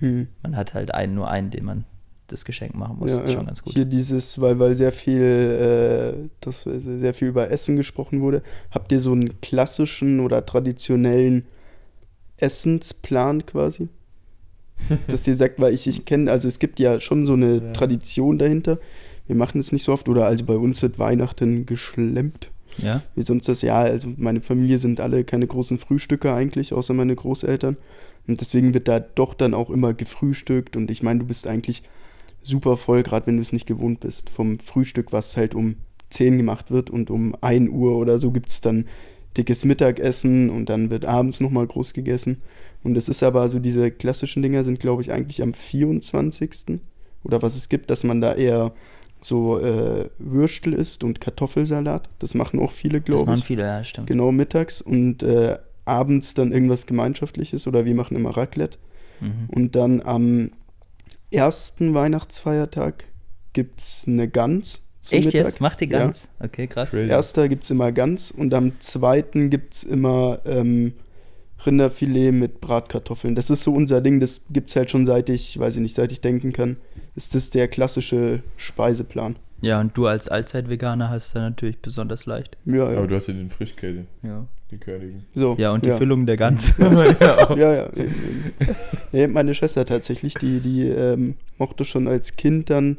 Hm. 0.00 0.28
man 0.42 0.56
hat 0.56 0.74
halt 0.74 0.94
einen, 0.94 1.14
nur 1.14 1.28
einen, 1.28 1.50
dem 1.50 1.64
man 1.64 1.84
das 2.28 2.44
Geschenk 2.44 2.74
machen 2.74 2.98
muss. 2.98 3.10
Ja, 3.10 3.16
das 3.16 3.24
ist 3.24 3.30
ja. 3.32 3.36
schon 3.38 3.46
ganz 3.46 3.62
gut. 3.62 3.72
Hier 3.72 3.84
dieses, 3.86 4.40
weil, 4.40 4.58
weil 4.58 4.74
sehr 4.76 4.92
viel, 4.92 5.22
äh, 5.22 6.28
das 6.40 6.62
sehr 6.62 7.14
viel 7.14 7.28
über 7.28 7.50
Essen 7.50 7.76
gesprochen 7.76 8.20
wurde. 8.20 8.42
Habt 8.70 8.92
ihr 8.92 9.00
so 9.00 9.12
einen 9.12 9.40
klassischen 9.40 10.20
oder 10.20 10.44
traditionellen 10.44 11.46
Essensplan 12.36 13.46
quasi? 13.46 13.88
Dass 15.08 15.26
ihr 15.26 15.34
sagt, 15.34 15.58
weil 15.58 15.74
ich, 15.74 15.86
ich 15.86 16.04
kenne, 16.04 16.30
also 16.30 16.46
es 16.46 16.58
gibt 16.58 16.78
ja 16.78 17.00
schon 17.00 17.26
so 17.26 17.32
eine 17.32 17.56
Ja. 17.56 17.72
Tradition 17.72 18.38
dahinter. 18.38 18.78
Wir 19.28 19.36
machen 19.36 19.60
es 19.60 19.70
nicht 19.70 19.84
so 19.84 19.92
oft, 19.92 20.08
oder 20.08 20.26
also 20.26 20.44
bei 20.44 20.56
uns 20.56 20.82
wird 20.82 20.98
Weihnachten 20.98 21.66
geschlemmt. 21.66 22.50
Ja? 22.78 23.02
Wie 23.14 23.22
sonst 23.22 23.48
das 23.48 23.62
ja, 23.62 23.78
also 23.78 24.12
meine 24.16 24.40
Familie 24.40 24.78
sind 24.78 25.00
alle 25.00 25.22
keine 25.24 25.46
großen 25.46 25.78
Frühstücker 25.78 26.34
eigentlich, 26.34 26.72
außer 26.72 26.94
meine 26.94 27.14
Großeltern. 27.14 27.76
Und 28.26 28.40
deswegen 28.40 28.74
wird 28.74 28.88
da 28.88 29.00
doch 29.00 29.34
dann 29.34 29.54
auch 29.54 29.70
immer 29.70 29.94
gefrühstückt. 29.94 30.76
Und 30.76 30.90
ich 30.90 31.02
meine, 31.02 31.20
du 31.20 31.26
bist 31.26 31.46
eigentlich 31.46 31.82
super 32.42 32.76
voll, 32.76 33.02
gerade 33.02 33.26
wenn 33.26 33.36
du 33.36 33.42
es 33.42 33.52
nicht 33.52 33.66
gewohnt 33.66 34.00
bist, 34.00 34.30
vom 34.30 34.58
Frühstück, 34.58 35.12
was 35.12 35.36
halt 35.36 35.54
um 35.54 35.76
10 36.10 36.38
gemacht 36.38 36.70
wird 36.70 36.90
und 36.90 37.10
um 37.10 37.34
1 37.40 37.70
Uhr 37.70 37.96
oder 37.96 38.18
so 38.18 38.30
gibt 38.30 38.48
es 38.48 38.60
dann 38.60 38.86
dickes 39.36 39.64
Mittagessen 39.64 40.50
und 40.50 40.68
dann 40.68 40.90
wird 40.90 41.04
abends 41.04 41.40
nochmal 41.40 41.66
groß 41.66 41.92
gegessen. 41.92 42.42
Und 42.82 42.96
es 42.96 43.08
ist 43.08 43.22
aber 43.22 43.48
so, 43.48 43.58
diese 43.58 43.90
klassischen 43.90 44.42
Dinger 44.42 44.64
sind, 44.64 44.80
glaube 44.80 45.02
ich, 45.02 45.12
eigentlich 45.12 45.42
am 45.42 45.52
24. 45.52 46.80
Oder 47.24 47.42
was 47.42 47.56
es 47.56 47.68
gibt, 47.68 47.90
dass 47.90 48.04
man 48.04 48.20
da 48.20 48.34
eher 48.34 48.72
so 49.20 49.58
äh, 49.58 50.08
Würstel 50.18 50.72
isst 50.74 51.02
und 51.04 51.20
Kartoffelsalat. 51.20 52.08
Das 52.18 52.34
machen 52.34 52.60
auch 52.60 52.72
viele, 52.72 53.00
Das 53.00 53.06
glaube 53.06 53.26
machen 53.26 53.38
ich. 53.40 53.44
viele, 53.44 53.62
ja, 53.62 53.84
stimmt. 53.84 54.06
Genau 54.06 54.30
mittags 54.32 54.80
und 54.82 55.22
äh, 55.22 55.56
abends 55.84 56.34
dann 56.34 56.52
irgendwas 56.52 56.86
Gemeinschaftliches 56.86 57.66
oder 57.66 57.84
wir 57.84 57.94
machen 57.94 58.16
immer 58.16 58.36
Raclette. 58.36 58.78
Mhm. 59.20 59.48
Und 59.48 59.74
dann 59.76 60.02
am 60.02 60.50
ersten 61.30 61.94
Weihnachtsfeiertag 61.94 63.04
gibt 63.52 63.80
es 63.80 64.04
eine 64.06 64.28
Gans 64.28 64.82
zum 65.00 65.18
Echt 65.18 65.26
Mittag. 65.26 65.46
jetzt? 65.46 65.60
Macht 65.60 65.80
ihr 65.80 65.88
Ja. 65.88 65.98
ganz? 65.98 66.28
Okay, 66.40 66.66
krass. 66.66 66.92
Erster 66.94 67.48
gibt 67.48 67.64
es 67.64 67.70
immer 67.70 67.92
Gans 67.92 68.30
und 68.30 68.52
am 68.54 68.78
zweiten 68.80 69.50
gibt 69.50 69.74
es 69.74 69.84
immer 69.84 70.40
ähm, 70.44 70.92
Rinderfilet 71.64 72.32
mit 72.32 72.60
Bratkartoffeln. 72.60 73.34
Das 73.34 73.50
ist 73.50 73.62
so 73.62 73.72
unser 73.72 74.00
Ding, 74.00 74.20
das 74.20 74.46
gibt 74.50 74.70
es 74.70 74.76
halt 74.76 74.90
schon 74.90 75.06
seit 75.06 75.28
ich, 75.28 75.58
weiß 75.58 75.76
ich 75.76 75.82
nicht, 75.82 75.94
seit 75.94 76.12
ich 76.12 76.20
denken 76.20 76.52
kann. 76.52 76.76
Ist 77.16 77.34
das 77.34 77.50
der 77.50 77.68
klassische 77.68 78.42
Speiseplan. 78.56 79.36
Ja, 79.60 79.80
und 79.80 79.96
du 79.96 80.06
als 80.06 80.28
Allzeit-Veganer 80.28 81.10
hast 81.10 81.34
da 81.34 81.40
natürlich 81.40 81.80
besonders 81.80 82.26
leicht. 82.26 82.56
Ja, 82.64 82.90
ja. 82.92 82.98
Aber 82.98 83.08
du 83.08 83.16
hast 83.16 83.26
ja 83.26 83.34
den 83.34 83.48
Frischkäse. 83.48 84.04
Ja. 84.22 84.46
die 84.70 84.78
Körnigen. 84.78 85.24
So, 85.34 85.56
Ja, 85.58 85.72
und 85.72 85.84
die 85.84 85.88
ja. 85.88 85.96
Füllung 85.96 86.26
der 86.26 86.36
Gans. 86.36 86.76
ja. 86.78 87.56
Ja, 87.56 87.74
ja. 87.74 87.88
eben, 89.12 89.32
meine 89.32 89.54
Schwester 89.54 89.84
tatsächlich, 89.84 90.34
die, 90.34 90.60
die 90.60 90.86
ähm, 90.86 91.34
mochte 91.58 91.84
schon 91.84 92.06
als 92.06 92.36
Kind 92.36 92.70
dann 92.70 92.98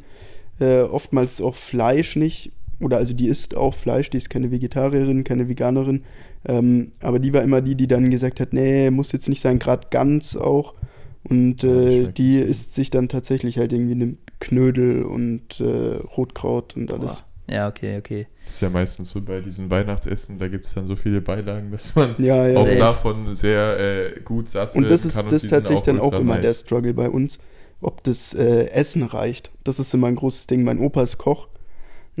äh, 0.58 0.82
oftmals 0.82 1.40
auch 1.40 1.54
Fleisch 1.54 2.16
nicht. 2.16 2.52
Oder 2.80 2.96
also 2.96 3.12
die 3.14 3.28
isst 3.28 3.56
auch 3.56 3.74
Fleisch, 3.74 4.10
die 4.10 4.16
ist 4.18 4.30
keine 4.30 4.50
Vegetarierin, 4.50 5.24
keine 5.24 5.48
Veganerin. 5.48 6.04
Ähm, 6.46 6.86
aber 7.00 7.18
die 7.18 7.32
war 7.34 7.42
immer 7.42 7.60
die, 7.60 7.74
die 7.74 7.86
dann 7.86 8.10
gesagt 8.10 8.40
hat, 8.40 8.52
nee, 8.52 8.90
muss 8.90 9.12
jetzt 9.12 9.28
nicht 9.28 9.40
sein, 9.40 9.58
gerade 9.58 9.88
Gans 9.90 10.36
auch. 10.36 10.74
Und 11.22 11.62
äh, 11.64 12.10
die 12.12 12.38
isst 12.38 12.74
sich 12.74 12.90
dann 12.90 13.08
tatsächlich 13.08 13.58
halt 13.58 13.72
irgendwie 13.72 13.92
eine 13.92 14.14
Knödel 14.40 15.02
und 15.02 15.60
äh, 15.60 15.96
Rotkraut 16.16 16.76
und 16.76 16.90
alles. 16.92 17.24
Ja, 17.46 17.68
okay, 17.68 17.98
okay. 17.98 18.26
Das 18.44 18.54
ist 18.54 18.60
ja 18.62 18.70
meistens 18.70 19.10
so 19.10 19.20
bei 19.20 19.40
diesen 19.40 19.70
Weihnachtsessen, 19.70 20.38
da 20.38 20.48
gibt 20.48 20.64
es 20.64 20.72
dann 20.74 20.86
so 20.86 20.96
viele 20.96 21.20
Beilagen, 21.20 21.70
dass 21.72 21.94
man 21.94 22.14
Ja, 22.18 22.46
ja. 22.46 22.56
auch 22.58 22.64
Safe. 22.64 22.76
davon 22.76 23.34
sehr 23.34 23.78
äh, 24.16 24.20
gut 24.20 24.48
satt 24.48 24.74
Und 24.74 24.88
das 24.90 25.04
ist 25.04 25.16
kann. 25.16 25.28
das 25.28 25.42
tatsächlich 25.42 25.82
dann 25.82 26.00
auch 26.00 26.14
immer 26.14 26.36
der 26.38 26.50
nice. 26.50 26.60
Struggle 26.60 26.94
bei 26.94 27.10
uns, 27.10 27.38
ob 27.82 28.02
das 28.04 28.32
äh, 28.34 28.68
Essen 28.70 29.02
reicht. 29.02 29.50
Das 29.64 29.78
ist 29.78 29.92
immer 29.92 30.06
ein 30.06 30.16
großes 30.16 30.46
Ding. 30.46 30.62
Mein 30.64 30.78
Opa 30.78 31.02
ist 31.02 31.18
Koch 31.18 31.48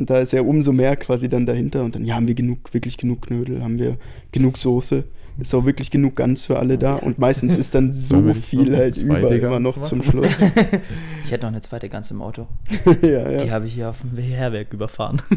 und 0.00 0.08
da 0.08 0.18
ist 0.18 0.32
er 0.32 0.46
umso 0.46 0.72
mehr 0.72 0.96
quasi 0.96 1.28
dann 1.28 1.44
dahinter. 1.44 1.84
Und 1.84 1.94
dann, 1.94 2.06
ja, 2.06 2.14
haben 2.14 2.26
wir 2.26 2.34
genug, 2.34 2.72
wirklich 2.72 2.96
genug 2.96 3.26
Knödel, 3.26 3.62
haben 3.62 3.78
wir 3.78 3.98
genug 4.32 4.56
Soße. 4.56 5.04
Ist 5.38 5.54
auch 5.54 5.66
wirklich 5.66 5.90
genug 5.90 6.16
Gans 6.16 6.46
für 6.46 6.58
alle 6.58 6.78
da. 6.78 6.94
Und 6.94 7.18
meistens 7.18 7.58
ist 7.58 7.74
dann 7.74 7.92
so 7.92 8.32
viel 8.32 8.74
halt 8.74 8.96
über 8.96 9.30
immer 9.30 9.60
noch 9.60 9.76
machen? 9.76 9.86
zum 9.86 10.02
Schluss. 10.02 10.30
Ich 11.24 11.32
hätte 11.32 11.44
noch 11.44 11.52
eine 11.52 11.60
zweite 11.60 11.88
Gans 11.88 12.10
im 12.10 12.22
Auto. 12.22 12.48
ja, 13.02 13.30
ja. 13.30 13.44
Die 13.44 13.52
habe 13.52 13.66
ich 13.66 13.74
hier 13.74 13.90
auf 13.90 14.00
dem 14.00 14.16
Herberg 14.16 14.72
überfahren. 14.72 15.22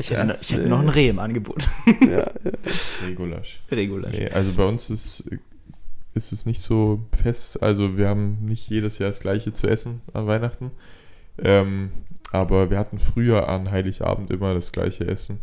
Ich 0.00 0.10
hätte, 0.10 0.26
Das, 0.26 0.42
ich 0.42 0.52
hätte 0.52 0.64
äh, 0.64 0.68
noch 0.68 0.80
ein 0.80 0.88
Reh 0.90 1.08
im 1.08 1.18
Angebot. 1.18 1.66
ja, 2.02 2.08
ja. 2.18 2.26
Regulasch. 3.04 3.60
Regular. 3.70 4.10
Nee, 4.10 4.28
also 4.28 4.52
bei 4.52 4.64
uns 4.64 4.90
ist, 4.90 5.30
ist 6.14 6.32
es 6.32 6.46
nicht 6.46 6.60
so 6.60 7.00
fest. 7.10 7.62
Also 7.62 7.96
wir 7.96 8.08
haben 8.08 8.38
nicht 8.44 8.68
jedes 8.68 8.98
Jahr 8.98 9.08
das 9.08 9.20
gleiche 9.20 9.52
zu 9.52 9.66
essen 9.66 10.02
an 10.12 10.26
Weihnachten. 10.26 10.70
Ähm, 11.42 11.90
aber 12.32 12.70
wir 12.70 12.78
hatten 12.78 12.98
früher 12.98 13.48
an 13.48 13.70
Heiligabend 13.70 14.30
immer 14.30 14.54
das 14.54 14.72
gleiche 14.72 15.06
Essen. 15.06 15.40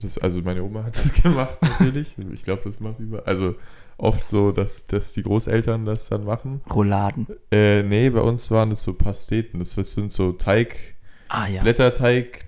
Das, 0.00 0.18
also 0.18 0.42
meine 0.42 0.62
Oma 0.62 0.84
hat 0.84 0.96
das 0.96 1.14
gemacht 1.22 1.58
natürlich. 1.62 2.16
Ich 2.32 2.44
glaube, 2.44 2.62
das 2.64 2.80
macht 2.80 3.00
über. 3.00 3.26
Also 3.26 3.54
oft 3.96 4.26
so, 4.26 4.52
dass, 4.52 4.86
dass 4.86 5.12
die 5.14 5.22
Großeltern 5.22 5.86
das 5.86 6.08
dann 6.08 6.24
machen. 6.24 6.60
Rouladen. 6.72 7.26
Äh, 7.50 7.82
nee, 7.82 8.10
bei 8.10 8.20
uns 8.20 8.50
waren 8.50 8.70
es 8.70 8.82
so 8.82 8.94
Pasteten. 8.94 9.58
Das 9.60 9.72
sind 9.72 10.12
so 10.12 10.32
Teig, 10.32 10.76
Ah 11.28 11.46
ja. 11.46 11.62
Blätterteig. 11.62 12.46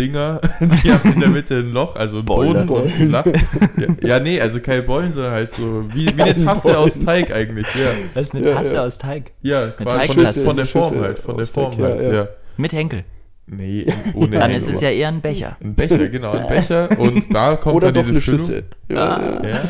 Dinger, 0.00 0.40
die 0.82 0.90
haben 0.92 1.12
in 1.12 1.20
der 1.20 1.28
Mitte 1.28 1.56
ein 1.58 1.70
Loch, 1.72 1.94
also 1.96 2.18
ein. 2.18 2.24
Boden 2.24 2.68
und 2.68 2.92
ein 3.00 3.10
Lach. 3.10 3.26
Ja, 3.26 3.86
ja, 4.02 4.18
nee, 4.20 4.40
also 4.40 4.60
keine 4.60 4.82
Bollen, 4.82 5.12
sondern 5.12 5.32
halt 5.32 5.52
so 5.52 5.84
wie, 5.94 6.06
wie 6.16 6.22
eine 6.22 6.36
Tasse 6.36 6.68
Bollen. 6.72 6.76
aus 6.76 6.98
Teig 7.00 7.30
eigentlich, 7.32 7.66
ja. 7.74 7.90
Das 8.14 8.28
ist 8.28 8.34
eine 8.34 8.48
Ja, 8.48 8.54
Tasse 8.56 8.74
ja. 8.76 8.84
aus 8.84 8.98
Teig. 8.98 9.32
Ja, 9.42 9.68
quasi 9.68 10.14
von, 10.14 10.24
der- 10.24 10.32
von 10.32 10.56
der 10.56 10.64
Schüssel 10.64 10.82
Form 10.92 11.00
halt, 11.02 11.18
von 11.18 11.36
der 11.36 11.46
Form 11.46 11.70
Teig, 11.72 11.80
ja, 11.80 11.86
halt, 11.86 12.02
ja. 12.02 12.12
ja. 12.14 12.28
Mit 12.56 12.72
Henkel. 12.72 13.04
Nee, 13.52 13.84
ohne 14.14 14.30
Dann 14.38 14.50
Henkel. 14.50 14.56
ist 14.58 14.68
es 14.68 14.80
ja 14.80 14.90
eher 14.90 15.08
ein 15.08 15.20
Becher. 15.20 15.56
ein 15.60 15.74
Becher, 15.74 16.08
genau, 16.08 16.30
ein 16.32 16.46
Becher 16.46 16.88
und 17.00 17.34
da 17.34 17.56
kommt 17.56 17.74
Oder 17.76 17.90
dann 17.90 18.02
diese 18.04 18.10
eine. 18.12 18.20
Schüssel. 18.20 18.62
Ja, 18.88 18.96
Ah. 19.16 19.42
ja. 19.42 19.48
Ja, 19.48 19.60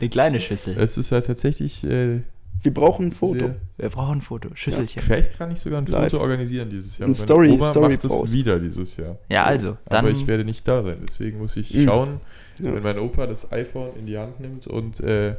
Eine 0.00 0.08
kleine 0.08 0.38
Schüssel. 0.40 0.76
es 0.78 0.96
ist 0.96 1.10
halt 1.10 1.26
tatsächlich 1.26 1.82
äh, 1.84 2.20
Wir 2.62 2.74
brauchen 2.74 3.06
ein 3.06 3.12
Foto. 3.12 3.38
sehr, 3.38 3.54
Wir 3.78 3.88
brauchen 3.88 4.18
ein 4.18 4.20
Foto. 4.20 4.50
Schüsselchen. 4.54 5.02
vielleicht 5.02 5.38
kann 5.38 5.50
ich 5.50 5.60
sogar 5.60 5.80
ein 5.80 5.86
Live. 5.86 6.10
Foto 6.12 6.22
organisieren 6.22 6.68
dieses 6.70 6.98
Jahr. 6.98 7.06
Ein 7.08 7.12
Meine 7.12 7.14
Story- 7.14 7.50
Oma 7.52 7.64
Story 7.70 7.92
macht 7.94 8.04
es 8.04 8.12
Post. 8.12 8.34
wieder 8.34 8.58
dieses 8.58 8.96
Jahr. 8.96 9.16
Ja, 9.28 9.44
also. 9.44 9.76
Dann, 9.88 10.04
Aber 10.04 10.10
ich 10.14 10.26
werde 10.26 10.44
nicht 10.44 10.66
da 10.68 10.82
sein, 10.82 10.96
deswegen 11.08 11.38
muss 11.38 11.56
ich 11.56 11.74
Mhm. 11.74 11.84
schauen, 11.84 12.20
Ja. 12.62 12.74
wenn 12.74 12.82
mein 12.82 12.98
Opa 12.98 13.26
das 13.26 13.50
iPhone 13.52 13.90
in 13.98 14.06
die 14.06 14.18
Hand 14.18 14.40
nimmt 14.40 14.66
und 14.66 15.00
äh, 15.00 15.36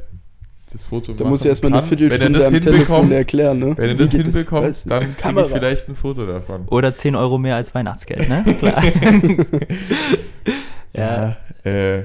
das 0.72 0.84
Foto 0.84 1.12
Da 1.12 1.24
muss 1.24 1.44
er 1.44 1.50
erstmal 1.50 1.72
eine 1.72 1.80
kann. 1.80 1.88
Viertelstunde 1.88 2.26
wenn 2.26 2.34
er 2.34 2.38
das 2.38 2.48
am 2.48 2.60
Telefon 2.60 3.12
erklären. 3.12 3.58
Ne? 3.58 3.74
Wenn 3.76 3.90
er 3.90 3.94
das 3.96 4.10
hinbekommt, 4.12 4.84
du, 4.84 4.88
dann 4.88 5.16
kriege 5.16 5.40
ich 5.42 5.46
vielleicht 5.48 5.88
ein 5.90 5.96
Foto 5.96 6.26
davon. 6.26 6.66
oder 6.68 6.94
10 6.94 7.14
Euro 7.14 7.36
mehr 7.38 7.56
als 7.56 7.74
Weihnachtsgeld, 7.74 8.28
ne? 8.28 8.42
Klar. 8.58 8.82
ja. 10.94 11.36
Äh, 11.64 12.04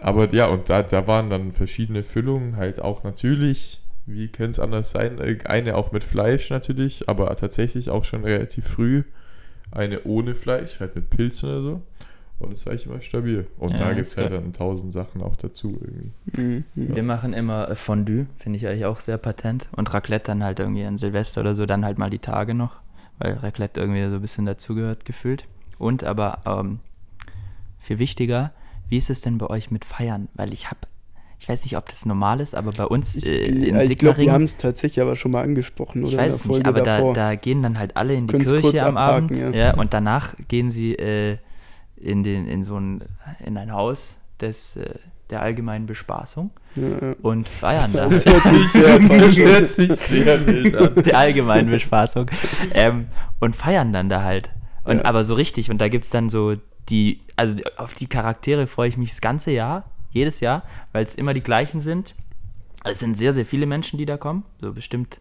aber 0.00 0.32
ja, 0.34 0.46
und 0.48 0.68
da, 0.68 0.82
da 0.82 1.06
waren 1.06 1.30
dann 1.30 1.52
verschiedene 1.52 2.02
Füllungen, 2.02 2.56
halt 2.56 2.80
auch 2.80 3.04
natürlich, 3.04 3.80
wie 4.06 4.28
könnte 4.28 4.52
es 4.52 4.58
anders 4.60 4.90
sein, 4.90 5.18
äh, 5.18 5.38
eine 5.44 5.76
auch 5.76 5.92
mit 5.92 6.04
Fleisch 6.04 6.50
natürlich, 6.50 7.08
aber 7.08 7.34
tatsächlich 7.36 7.90
auch 7.90 8.04
schon 8.04 8.24
relativ 8.24 8.66
früh 8.66 9.04
eine 9.70 10.04
ohne 10.04 10.34
Fleisch, 10.34 10.80
halt 10.80 10.94
mit 10.94 11.10
Pilzen 11.10 11.48
oder 11.48 11.62
so. 11.62 11.82
Und 12.38 12.52
es 12.52 12.66
war 12.66 12.72
echt 12.72 12.86
immer 12.86 13.00
stabil. 13.00 13.46
Und 13.58 13.72
Ja, 13.72 13.78
da 13.78 13.92
gibt 13.92 14.06
es 14.06 14.16
halt 14.16 14.32
dann 14.32 14.52
tausend 14.52 14.92
Sachen 14.92 15.22
auch 15.22 15.36
dazu 15.36 15.78
irgendwie. 15.80 16.12
Mhm, 16.36 16.64
mhm. 16.74 16.94
Wir 16.94 17.02
machen 17.02 17.32
immer 17.32 17.70
äh, 17.70 17.76
Fondue, 17.76 18.26
finde 18.36 18.56
ich 18.56 18.66
eigentlich 18.66 18.84
auch 18.86 19.00
sehr 19.00 19.18
patent. 19.18 19.68
Und 19.72 19.92
Raclette 19.94 20.26
dann 20.26 20.42
halt 20.42 20.58
irgendwie 20.58 20.84
an 20.84 20.98
Silvester 20.98 21.40
oder 21.40 21.54
so, 21.54 21.64
dann 21.64 21.84
halt 21.84 21.98
mal 21.98 22.10
die 22.10 22.18
Tage 22.18 22.54
noch, 22.54 22.76
weil 23.18 23.34
Raclette 23.34 23.80
irgendwie 23.80 24.08
so 24.08 24.16
ein 24.16 24.20
bisschen 24.20 24.46
dazugehört 24.46 25.04
gefühlt. 25.04 25.46
Und 25.78 26.04
aber 26.04 26.40
ähm, 26.44 26.80
viel 27.78 27.98
wichtiger, 27.98 28.52
wie 28.88 28.98
ist 28.98 29.10
es 29.10 29.20
denn 29.20 29.38
bei 29.38 29.46
euch 29.46 29.70
mit 29.70 29.84
Feiern? 29.84 30.28
Weil 30.34 30.52
ich 30.52 30.70
habe, 30.70 30.80
ich 31.44 31.48
weiß 31.50 31.64
nicht, 31.64 31.76
ob 31.76 31.86
das 31.90 32.06
normal 32.06 32.40
ist, 32.40 32.54
aber 32.54 32.72
bei 32.72 32.86
uns 32.86 33.16
Ich, 33.16 33.28
äh, 33.28 33.42
in 33.42 33.78
ich 33.78 33.98
glaube, 33.98 34.16
wir 34.16 34.32
haben 34.32 34.44
es 34.44 34.56
tatsächlich 34.56 35.02
aber 35.02 35.14
schon 35.14 35.30
mal 35.30 35.42
angesprochen, 35.42 36.00
oder? 36.00 36.10
ich 36.10 36.16
weiß 36.16 36.34
es 36.36 36.44
nicht, 36.46 36.64
aber 36.64 36.80
da, 36.80 37.12
da 37.12 37.34
gehen 37.34 37.62
dann 37.62 37.78
halt 37.78 37.98
alle 37.98 38.14
in 38.14 38.26
die 38.26 38.32
Können's 38.32 38.48
Kirche 38.48 38.86
am 38.86 38.96
abhaken, 38.96 39.36
Abend. 39.36 39.54
ja. 39.54 39.66
Ja. 39.66 39.74
und 39.74 39.92
danach 39.92 40.36
gehen 40.48 40.70
sie 40.70 40.94
äh, 40.94 41.36
in, 41.96 42.22
den, 42.22 42.48
in 42.48 42.64
so 42.64 42.80
ein, 42.80 43.04
in 43.44 43.58
ein 43.58 43.74
Haus 43.74 44.22
des, 44.40 44.78
äh, 44.78 44.94
der 45.28 45.42
allgemeinen 45.42 45.84
Bespaßung 45.84 46.50
ja, 46.76 47.08
ja. 47.08 47.14
und 47.20 47.46
feiern 47.46 47.92
da. 47.92 48.08
Das 48.08 48.24
hört 48.24 48.42
sich 48.42 48.68
sehr 48.68 48.98
Das 49.00 49.36
hört 49.36 49.68
sich 49.68 49.92
sehr 49.92 50.46
wild 50.46 50.74
an. 50.74 50.94
der 51.04 51.18
allgemeinen 51.18 51.68
Bespaßung. 51.68 52.30
Ähm, 52.72 53.08
und 53.38 53.54
feiern 53.54 53.92
dann 53.92 54.08
da 54.08 54.22
halt. 54.22 54.48
Und 54.84 55.04
aber 55.04 55.24
so 55.24 55.34
richtig. 55.34 55.70
Und 55.70 55.76
da 55.82 55.88
gibt 55.88 56.04
es 56.04 56.10
dann 56.10 56.30
so 56.30 56.56
die, 56.88 57.20
also 57.36 57.58
auf 57.76 57.92
die 57.92 58.06
Charaktere 58.06 58.66
freue 58.66 58.88
ich 58.88 58.96
mich 58.96 59.10
das 59.10 59.20
ganze 59.20 59.50
Jahr, 59.50 59.84
jedes 60.14 60.40
Jahr, 60.40 60.62
weil 60.92 61.04
es 61.04 61.14
immer 61.14 61.34
die 61.34 61.42
gleichen 61.42 61.82
sind. 61.82 62.14
Es 62.84 63.00
sind 63.00 63.16
sehr, 63.16 63.32
sehr 63.32 63.44
viele 63.44 63.66
Menschen, 63.66 63.98
die 63.98 64.06
da 64.06 64.16
kommen. 64.16 64.44
So 64.60 64.72
bestimmt 64.72 65.20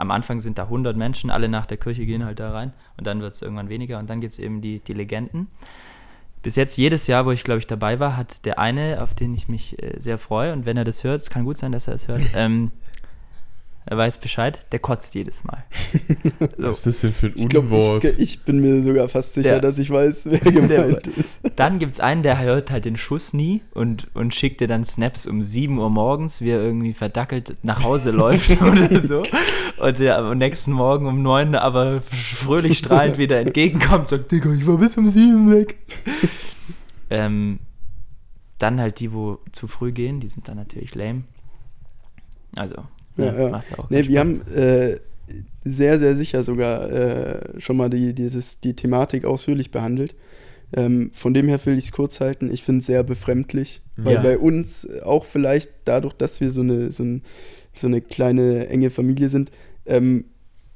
am 0.00 0.10
Anfang 0.10 0.40
sind 0.40 0.58
da 0.58 0.64
100 0.64 0.96
Menschen, 0.96 1.30
alle 1.30 1.48
nach 1.48 1.66
der 1.66 1.76
Kirche 1.76 2.06
gehen 2.06 2.24
halt 2.24 2.40
da 2.40 2.52
rein 2.52 2.72
und 2.96 3.06
dann 3.06 3.20
wird 3.20 3.34
es 3.34 3.42
irgendwann 3.42 3.68
weniger 3.68 3.98
und 3.98 4.08
dann 4.08 4.20
gibt 4.20 4.34
es 4.34 4.40
eben 4.40 4.62
die, 4.62 4.80
die 4.80 4.94
Legenden. 4.94 5.48
Bis 6.42 6.56
jetzt 6.56 6.78
jedes 6.78 7.06
Jahr, 7.06 7.26
wo 7.26 7.32
ich 7.32 7.44
glaube 7.44 7.58
ich 7.58 7.66
dabei 7.66 8.00
war, 8.00 8.16
hat 8.16 8.46
der 8.46 8.58
eine, 8.58 9.02
auf 9.02 9.14
den 9.14 9.34
ich 9.34 9.48
mich 9.48 9.80
äh, 9.82 9.96
sehr 9.98 10.16
freue 10.16 10.54
und 10.54 10.64
wenn 10.64 10.78
er 10.78 10.84
das 10.84 11.04
hört, 11.04 11.20
es 11.20 11.28
kann 11.28 11.44
gut 11.44 11.58
sein, 11.58 11.70
dass 11.70 11.86
er 11.86 11.94
es 11.94 12.08
hört, 12.08 12.22
ähm, 12.34 12.72
er 13.86 13.96
weiß 13.96 14.18
Bescheid, 14.18 14.64
der 14.72 14.78
kotzt 14.78 15.14
jedes 15.14 15.42
Mal. 15.44 15.64
Was 16.58 16.78
ist 16.78 16.86
das 16.86 17.00
denn 17.00 17.12
für 17.12 17.26
ein 17.26 17.32
Ich 17.36 17.48
glaube, 17.48 17.68
Unwort? 17.74 18.04
ich, 18.04 18.18
ich 18.18 18.44
bin 18.44 18.60
mir 18.60 18.82
sogar 18.82 19.08
fast 19.08 19.34
sicher, 19.34 19.54
Ja. 19.54 19.58
dass 19.60 19.78
ich 19.78 19.90
weiß, 19.90 20.28
wer 20.30 20.38
gemeint 20.52 21.06
ist. 21.08 21.40
Dann 21.56 21.78
gibt 21.78 21.92
es 21.94 22.00
einen, 22.00 22.22
der 22.22 22.38
hört 22.38 22.70
halt 22.70 22.84
den 22.84 22.96
Schuss 22.96 23.32
nie 23.32 23.62
und, 23.74 24.08
und 24.14 24.34
schickt 24.34 24.60
dir 24.60 24.68
dann 24.68 24.84
Snaps 24.84 25.26
um 25.26 25.42
7 25.42 25.76
Uhr 25.78 25.90
morgens, 25.90 26.40
wie 26.40 26.50
er 26.50 26.60
irgendwie 26.62 26.92
verdackelt 26.92 27.56
nach 27.62 27.82
Hause 27.82 28.10
läuft 28.12 28.60
oder 28.62 29.00
so. 29.00 29.22
Und 29.78 29.98
der 29.98 30.18
am 30.18 30.38
nächsten 30.38 30.72
Morgen 30.72 31.06
um 31.06 31.22
9 31.22 31.54
aber 31.56 32.00
fröhlich 32.02 32.78
strahlend 32.78 33.18
wieder 33.18 33.40
entgegenkommt 33.40 34.00
und 34.02 34.08
sagt, 34.10 34.30
Digga, 34.30 34.52
ich 34.52 34.66
war 34.66 34.76
bis 34.76 34.96
um 34.98 35.08
7 35.08 35.50
weg. 35.50 35.78
ähm, 37.08 37.58
dann 38.58 38.78
halt 38.80 39.00
die, 39.00 39.12
wo 39.12 39.38
zu 39.52 39.66
früh 39.68 39.90
gehen, 39.90 40.20
die 40.20 40.28
sind 40.28 40.46
dann 40.48 40.58
natürlich 40.58 40.94
lame. 40.94 41.22
Also, 42.54 42.82
Ja, 43.16 43.38
ja, 43.38 43.48
macht 43.50 43.70
ja 43.70 43.78
auch 43.78 43.90
Nee, 43.90 44.06
wir 44.08 44.20
haben 44.20 44.42
äh, 44.54 44.96
sehr, 45.62 45.98
sehr 45.98 46.16
sicher 46.16 46.42
sogar 46.42 46.90
äh, 46.90 47.60
schon 47.60 47.76
mal 47.76 47.90
die, 47.90 48.14
dieses, 48.14 48.60
die 48.60 48.74
Thematik 48.74 49.24
ausführlich 49.24 49.70
behandelt. 49.70 50.14
Ähm, 50.72 51.10
von 51.14 51.34
dem 51.34 51.48
her 51.48 51.58
will 51.66 51.76
ich 51.76 51.86
es 51.86 51.92
kurz 51.92 52.20
halten. 52.20 52.50
Ich 52.52 52.62
finde 52.62 52.78
es 52.80 52.86
sehr 52.86 53.02
befremdlich, 53.02 53.82
weil 53.96 54.14
Ja. 54.14 54.22
bei 54.22 54.38
uns 54.38 54.88
auch 55.02 55.24
vielleicht 55.24 55.70
dadurch, 55.84 56.14
dass 56.14 56.40
wir 56.40 56.50
so 56.50 56.60
eine, 56.60 56.90
so, 56.92 57.02
ein, 57.02 57.22
so 57.74 57.86
eine 57.88 58.00
kleine, 58.00 58.68
enge 58.68 58.90
Familie 58.90 59.28
sind, 59.28 59.50
ähm, 59.86 60.26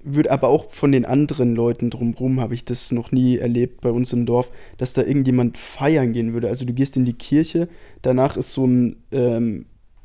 wird 0.07 0.29
aber 0.29 0.49
auch 0.49 0.71
von 0.71 0.93
den 0.93 1.05
anderen 1.07 1.55
Leuten 1.55 1.89
drumherum, 1.91 2.41
habe 2.41 2.55
ich 2.55 2.65
das 2.67 2.93
noch 2.93 3.11
nie 3.11 3.39
erlebt 3.39 3.81
bei 3.81 3.91
uns 3.91 4.13
im 4.13 4.27
Dorf, 4.27 4.51
dass 4.77 4.93
da 4.93 5.03
irgendjemand 5.03 5.57
feiern 5.57 6.13
gehen 6.13 6.35
würde. 6.35 6.49
Also 6.49 6.67
du 6.67 6.75
gehst 6.75 6.97
in 6.97 7.05
die 7.07 7.15
Kirche, 7.15 7.69
danach 8.03 8.37
ist 8.37 8.53
so 8.53 8.67
ein, 8.67 8.97
ähm, 9.13 9.65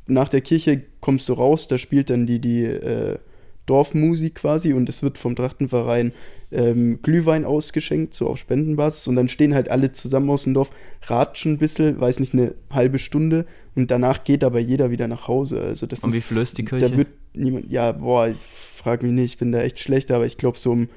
nach 0.10 0.30
der 0.30 0.42
Kirche 0.42 0.82
kommst 1.00 1.30
du 1.30 1.34
raus, 1.34 1.68
da 1.68 1.78
spielt 1.78 2.10
dann 2.10 2.26
die, 2.26 2.40
die 2.40 2.64
äh, 2.66 3.18
Dorfmusik 3.66 4.36
quasi 4.36 4.74
und 4.74 4.90
es 4.90 5.04
wird 5.04 5.18
vom 5.18 5.36
Trachtenverein 5.36 6.12
ähm, 6.52 7.00
Glühwein 7.04 7.46
ausgeschenkt, 7.46 8.16
so 8.16 8.28
auf 8.28 8.40
Spendenbasis 8.40 9.08
und 9.08 9.16
dann 9.16 9.30
stehen 9.30 9.54
halt 9.54 9.70
alle 9.70 9.92
zusammen 9.92 10.30
aus 10.32 10.44
dem 10.44 10.56
Dorf, 10.56 10.72
ratschen 11.06 11.54
ein 11.54 11.58
bisschen, 11.60 12.00
weiß 12.00 12.20
nicht, 12.20 12.34
eine 12.34 12.56
halbe 12.72 12.98
Stunde 12.98 13.46
und 13.76 13.92
danach 13.92 14.24
geht 14.24 14.44
aber 14.44 14.60
jeder 14.60 14.90
wieder 14.90 15.08
nach 15.08 15.28
Hause. 15.28 15.62
Also 15.62 15.86
das 15.86 16.04
Und 16.04 16.14
wie 16.14 16.22
viel 16.22 16.38
ist 16.38 16.58
die 16.58 16.66
Kirche? 16.66 16.90
da 16.90 16.98
wird 16.98 17.10
niemand, 17.34 17.72
ja, 17.72 17.92
boah, 17.92 18.28
ich 18.28 18.38
frage 18.38 19.06
mich 19.06 19.14
nicht, 19.14 19.34
ich 19.34 19.38
bin 19.38 19.52
da 19.52 19.62
echt 19.62 19.80
schlecht, 19.80 20.10
aber 20.12 20.26
ich 20.26 20.38
glaube 20.38 20.58
so 20.58 20.72
um 20.72 20.90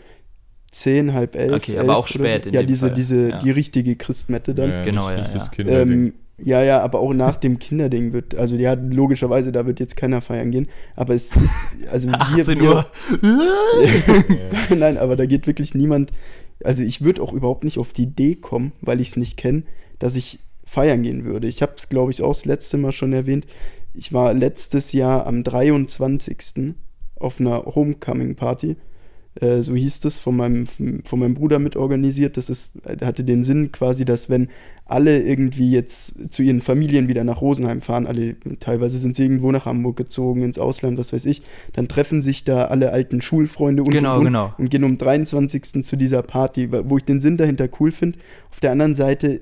zehn, 0.71 1.13
halb 1.13 1.35
elf. 1.37 1.53
Okay, 1.53 1.79
aber 1.79 1.97
auch 1.97 2.07
elf 2.07 2.15
spät 2.15 2.45
So. 2.45 2.49
in 2.49 2.55
Ja, 2.55 2.63
dem 2.63 2.67
diese, 2.69 2.87
Fall, 2.87 2.95
diese, 2.95 3.29
ja. 3.31 3.39
die 3.39 3.51
richtige 3.51 3.97
Christmette 3.97 4.55
dann. 4.55 4.71
Ja, 4.71 4.83
Genau, 4.83 5.11
ja. 5.11 5.27
Ähm, 5.59 6.15
ja, 6.45 6.63
ja, 6.63 6.81
aber 6.81 6.99
auch 7.01 7.13
nach 7.13 7.37
dem 7.37 7.59
Kinderding 7.59 8.13
wird, 8.13 8.35
also 8.35 8.57
ja, 8.57 8.75
logischerweise, 8.75 9.53
da 9.53 9.65
wird 9.67 9.79
jetzt 9.79 9.97
keiner 9.97 10.21
feiern 10.21 10.51
gehen, 10.51 10.69
aber 10.97 11.15
es 11.15 11.37
ist, 11.37 11.77
also 11.91 12.09
wir, 12.09 12.21
18 12.21 12.61
wir, 12.61 12.71
Uhr. 12.71 12.87
Ja. 13.23 14.75
Nein, 14.77 14.99
aber 14.99 15.17
da 15.17 15.27
geht 15.27 15.47
wirklich 15.47 15.75
niemand. 15.75 16.11
Also 16.65 16.83
ich 16.83 17.03
würde 17.03 17.23
auch 17.23 17.33
überhaupt 17.33 17.65
nicht 17.65 17.79
auf 17.79 17.93
die 17.93 18.05
Idee 18.05 18.35
kommen, 18.37 18.73
weil 18.81 19.01
ich 19.01 19.11
es 19.11 19.17
nicht 19.17 19.37
kenne, 19.37 19.65
dass 19.99 20.17
ich 20.17 20.41
feiern 20.65 21.03
gehen 21.03 21.25
würde. 21.25 21.47
Ich 21.47 21.63
habe 21.63 21.73
es, 21.77 21.89
glaube 21.89 22.11
ich, 22.11 22.23
auch 22.23 22.33
das 22.33 22.45
letzte 22.45 22.77
Mal 22.77 22.93
schon 22.93 23.13
erwähnt. 23.13 23.47
Ich 23.95 24.13
war 24.13 24.33
letztes 24.35 24.93
Jahr 24.93 25.27
am 25.27 25.45
23. 25.45 26.75
auf 27.17 27.41
einer 27.41 27.65
Homecoming-Party. 27.67 28.77
Äh, 29.41 29.63
so 29.63 29.75
hieß 29.75 30.05
es, 30.05 30.19
von 30.19 30.37
meinem, 30.37 30.67
von 30.67 31.19
meinem 31.19 31.35
Bruder 31.35 31.59
mitorganisiert. 31.59 32.37
Das 32.37 32.51
ist, 32.51 32.73
hatte 33.03 33.25
den 33.25 33.45
Sinn 33.45 33.73
quasi, 33.73 34.05
dass 34.05 34.29
wenn 34.29 34.49
alle 34.85 35.23
irgendwie 35.23 35.71
jetzt 35.71 36.33
zu 36.33 36.43
ihren 36.43 36.61
Familien 36.61 37.09
wieder 37.09 37.25
nach 37.25 37.41
Rosenheim 37.41 37.81
fahren, 37.81 38.07
alle, 38.07 38.37
teilweise 38.61 38.99
sind 38.99 39.17
sie 39.17 39.23
irgendwo 39.23 39.51
nach 39.51 39.65
Hamburg 39.65 39.97
gezogen, 39.97 40.43
ins 40.43 40.59
Ausland, 40.59 40.99
was 40.99 41.13
weiß 41.15 41.25
ich, 41.27 41.43
dann 41.73 41.89
treffen 41.89 42.21
sich 42.21 42.45
da 42.45 42.67
alle 42.67 42.93
alten 42.93 43.23
Schulfreunde 43.23 43.83
und, 43.83 43.91
Genau, 43.91 44.19
und, 44.19 44.25
genau. 44.25 44.53
und 44.59 44.71
gehen 44.71 44.85
um 44.85 44.99
23. 44.99 45.83
zu 45.83 45.97
dieser 45.97 46.23
Party, 46.23 46.71
wo 46.71 46.99
ich 46.99 47.05
den 47.05 47.21
Sinn 47.21 47.39
dahinter 47.39 47.69
cool 47.81 47.91
finde. 47.91 48.19
Auf 48.51 48.61
der 48.61 48.73
anderen 48.73 48.95
Seite, 48.95 49.41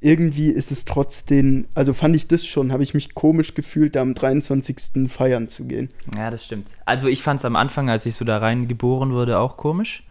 irgendwie 0.00 0.50
ist 0.50 0.70
es 0.70 0.84
trotzdem, 0.84 1.66
also 1.74 1.92
fand 1.92 2.14
ich 2.14 2.28
das 2.28 2.46
schon, 2.46 2.72
habe 2.72 2.82
ich 2.82 2.94
mich 2.94 3.14
komisch 3.14 3.54
gefühlt, 3.54 3.96
da 3.96 4.02
am 4.02 4.14
23. 4.14 5.08
feiern 5.08 5.48
zu 5.48 5.64
gehen. 5.64 5.88
Ja, 6.16 6.30
das 6.30 6.44
stimmt. 6.44 6.68
Also 6.84 7.08
ich 7.08 7.22
fand 7.22 7.40
es 7.40 7.44
am 7.44 7.56
Anfang, 7.56 7.90
als 7.90 8.06
ich 8.06 8.14
so 8.14 8.24
da 8.24 8.38
rein 8.38 8.68
geboren 8.68 9.12
wurde, 9.12 9.38
auch 9.38 9.56
komisch. 9.56 10.04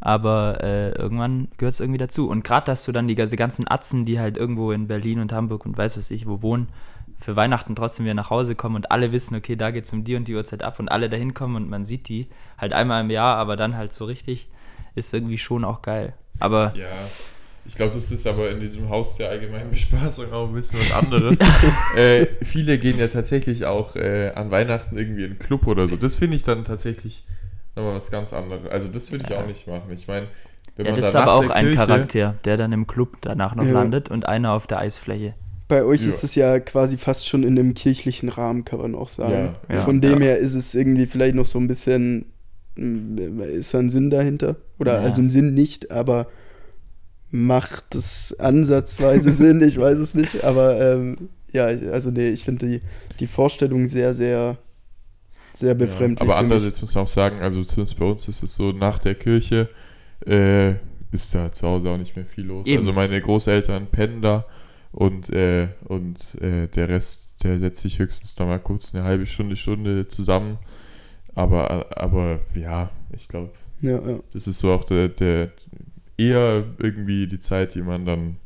Aber 0.00 0.62
äh, 0.62 0.90
irgendwann 0.90 1.48
gehört 1.56 1.72
es 1.72 1.80
irgendwie 1.80 1.98
dazu. 1.98 2.28
Und 2.28 2.44
gerade, 2.44 2.66
dass 2.66 2.84
du 2.84 2.92
dann 2.92 3.08
die, 3.08 3.14
diese 3.14 3.36
ganzen 3.36 3.66
Atzen, 3.66 4.04
die 4.04 4.20
halt 4.20 4.36
irgendwo 4.36 4.70
in 4.72 4.86
Berlin 4.86 5.20
und 5.20 5.32
Hamburg 5.32 5.64
und 5.64 5.78
weiß 5.78 5.96
was 5.96 6.10
ich 6.10 6.26
wo 6.26 6.42
wohnen, 6.42 6.68
für 7.18 7.36
Weihnachten 7.36 7.74
trotzdem 7.74 8.04
wieder 8.04 8.14
nach 8.14 8.28
Hause 8.28 8.54
kommen 8.54 8.76
und 8.76 8.90
alle 8.90 9.12
wissen, 9.12 9.34
okay, 9.34 9.56
da 9.56 9.70
geht 9.70 9.86
es 9.86 9.92
um 9.94 10.04
die 10.04 10.16
und 10.16 10.28
die 10.28 10.34
Uhrzeit 10.34 10.62
ab 10.62 10.78
und 10.78 10.90
alle 10.90 11.08
dahin 11.08 11.32
kommen 11.32 11.56
und 11.56 11.70
man 11.70 11.84
sieht 11.86 12.08
die 12.08 12.26
halt 12.58 12.74
einmal 12.74 13.02
im 13.02 13.10
Jahr, 13.10 13.36
aber 13.36 13.56
dann 13.56 13.76
halt 13.76 13.94
so 13.94 14.04
richtig, 14.04 14.48
ist 14.94 15.14
irgendwie 15.14 15.38
schon 15.38 15.64
auch 15.64 15.80
geil. 15.80 16.12
Aber 16.38 16.74
Ja, 16.76 16.86
ich 17.66 17.76
glaube, 17.76 17.94
das 17.94 18.10
ist 18.10 18.26
aber 18.26 18.50
in 18.50 18.60
diesem 18.60 18.88
Haus 18.88 19.16
der 19.16 19.30
allgemeinen 19.30 19.70
Bespaßung 19.70 20.32
auch 20.32 20.48
ein 20.48 20.54
bisschen 20.54 20.80
was 20.80 20.92
anderes. 20.92 21.38
äh, 21.96 22.26
viele 22.42 22.78
gehen 22.78 22.98
ja 22.98 23.08
tatsächlich 23.08 23.64
auch 23.64 23.96
äh, 23.96 24.32
an 24.34 24.50
Weihnachten 24.50 24.96
irgendwie 24.98 25.24
in 25.24 25.30
einen 25.32 25.38
Club 25.38 25.66
oder 25.66 25.88
so. 25.88 25.96
Das 25.96 26.16
finde 26.16 26.36
ich 26.36 26.42
dann 26.42 26.64
tatsächlich 26.64 27.24
nochmal 27.76 27.94
was 27.96 28.10
ganz 28.10 28.32
anderes. 28.32 28.70
Also 28.70 28.90
das 28.92 29.10
würde 29.12 29.24
ich 29.24 29.30
Ja. 29.30 29.40
auch 29.40 29.46
nicht 29.46 29.66
machen. 29.66 29.90
Ich 29.92 30.06
meine, 30.06 30.26
wenn 30.76 30.86
ja, 30.86 30.92
man 30.92 31.00
das 31.00 31.08
ist 31.08 31.14
aber 31.14 31.34
auch 31.34 31.50
ein 31.50 31.64
Kirche, 31.66 31.76
Charakter, 31.76 32.34
der 32.44 32.56
dann 32.56 32.72
im 32.72 32.86
Club 32.86 33.16
danach 33.22 33.54
noch 33.54 33.64
Ja. 33.64 33.72
landet 33.72 34.10
und 34.10 34.26
einer 34.26 34.52
auf 34.52 34.66
der 34.66 34.78
Eisfläche. 34.80 35.34
Bei 35.66 35.82
euch 35.84 36.02
Ja. 36.02 36.08
ist 36.08 36.22
es 36.22 36.34
ja 36.34 36.60
quasi 36.60 36.98
fast 36.98 37.26
schon 37.26 37.42
in 37.42 37.58
einem 37.58 37.72
kirchlichen 37.74 38.28
Rahmen, 38.28 38.64
kann 38.66 38.78
man 38.80 38.94
auch 38.94 39.08
sagen. 39.08 39.54
Ja, 39.68 39.76
ja, 39.76 39.80
Von 39.80 40.00
dem 40.02 40.20
ja. 40.20 40.26
her 40.26 40.38
ist 40.38 40.54
es 40.54 40.74
irgendwie 40.74 41.06
vielleicht 41.06 41.34
noch 41.34 41.46
so 41.46 41.58
ein 41.58 41.66
bisschen, 41.66 42.26
mm, 42.76 43.40
ist 43.40 43.72
da 43.72 43.78
ein 43.78 43.88
Sinn 43.88 44.10
dahinter? 44.10 44.56
Oder 44.78 44.94
Ja. 44.96 45.00
also 45.00 45.22
ein 45.22 45.30
Sinn 45.30 45.54
nicht, 45.54 45.90
aber 45.90 46.26
macht 47.34 47.96
es 47.96 48.38
ansatzweise 48.38 49.32
Sinn, 49.32 49.60
ich 49.60 49.76
weiß 49.76 49.98
es 49.98 50.14
nicht. 50.14 50.44
Aber 50.44 50.80
ähm, 50.80 51.28
ja, 51.50 51.64
also 51.64 52.10
nee, 52.10 52.28
ich 52.28 52.44
finde 52.44 52.66
die, 52.66 52.80
die 53.18 53.26
Vorstellung 53.26 53.88
sehr, 53.88 54.14
sehr, 54.14 54.56
sehr 55.52 55.74
befremdlich. 55.74 56.20
Aber 56.20 56.38
für 56.38 56.44
mich. 56.44 56.52
andererseits 56.52 56.80
muss 56.80 56.94
man 56.94 57.04
auch 57.04 57.08
sagen, 57.08 57.40
also 57.40 57.64
zumindest 57.64 57.98
bei 57.98 58.04
uns 58.04 58.28
ist 58.28 58.44
es 58.44 58.54
so, 58.54 58.70
nach 58.70 59.00
der 59.00 59.16
Kirche 59.16 59.68
äh, 60.24 60.74
ist 61.10 61.34
da 61.34 61.50
zu 61.50 61.66
Hause 61.66 61.90
auch 61.90 61.98
nicht 61.98 62.14
mehr 62.14 62.24
viel 62.24 62.44
los. 62.44 62.68
Eben. 62.68 62.78
Also 62.78 62.92
meine 62.92 63.20
Großeltern 63.20 63.88
pennen 63.88 64.22
da 64.22 64.46
und, 64.92 65.30
äh, 65.30 65.68
und 65.86 66.40
äh, 66.40 66.68
der 66.68 66.88
Rest, 66.88 67.42
der 67.42 67.58
setzt 67.58 67.82
sich 67.82 67.98
höchstens 67.98 68.38
noch 68.38 68.46
mal 68.46 68.60
kurz 68.60 68.94
eine 68.94 69.02
halbe 69.02 69.26
Stunde, 69.26 69.56
Stunde 69.56 70.06
zusammen. 70.06 70.58
Aber, 71.34 71.98
aber 71.98 72.38
ja, 72.54 72.90
ich 73.12 73.26
glaube, 73.26 73.50
Ja, 73.80 74.00
ja. 74.00 74.20
das 74.32 74.46
ist 74.46 74.60
so 74.60 74.70
auch 74.70 74.84
der, 74.84 75.08
der 75.08 75.50
eher 76.16 76.64
irgendwie 76.78 77.26
die 77.26 77.38
Zeit, 77.38 77.74
die 77.74 77.82
man 77.82 78.06
dann 78.06 78.36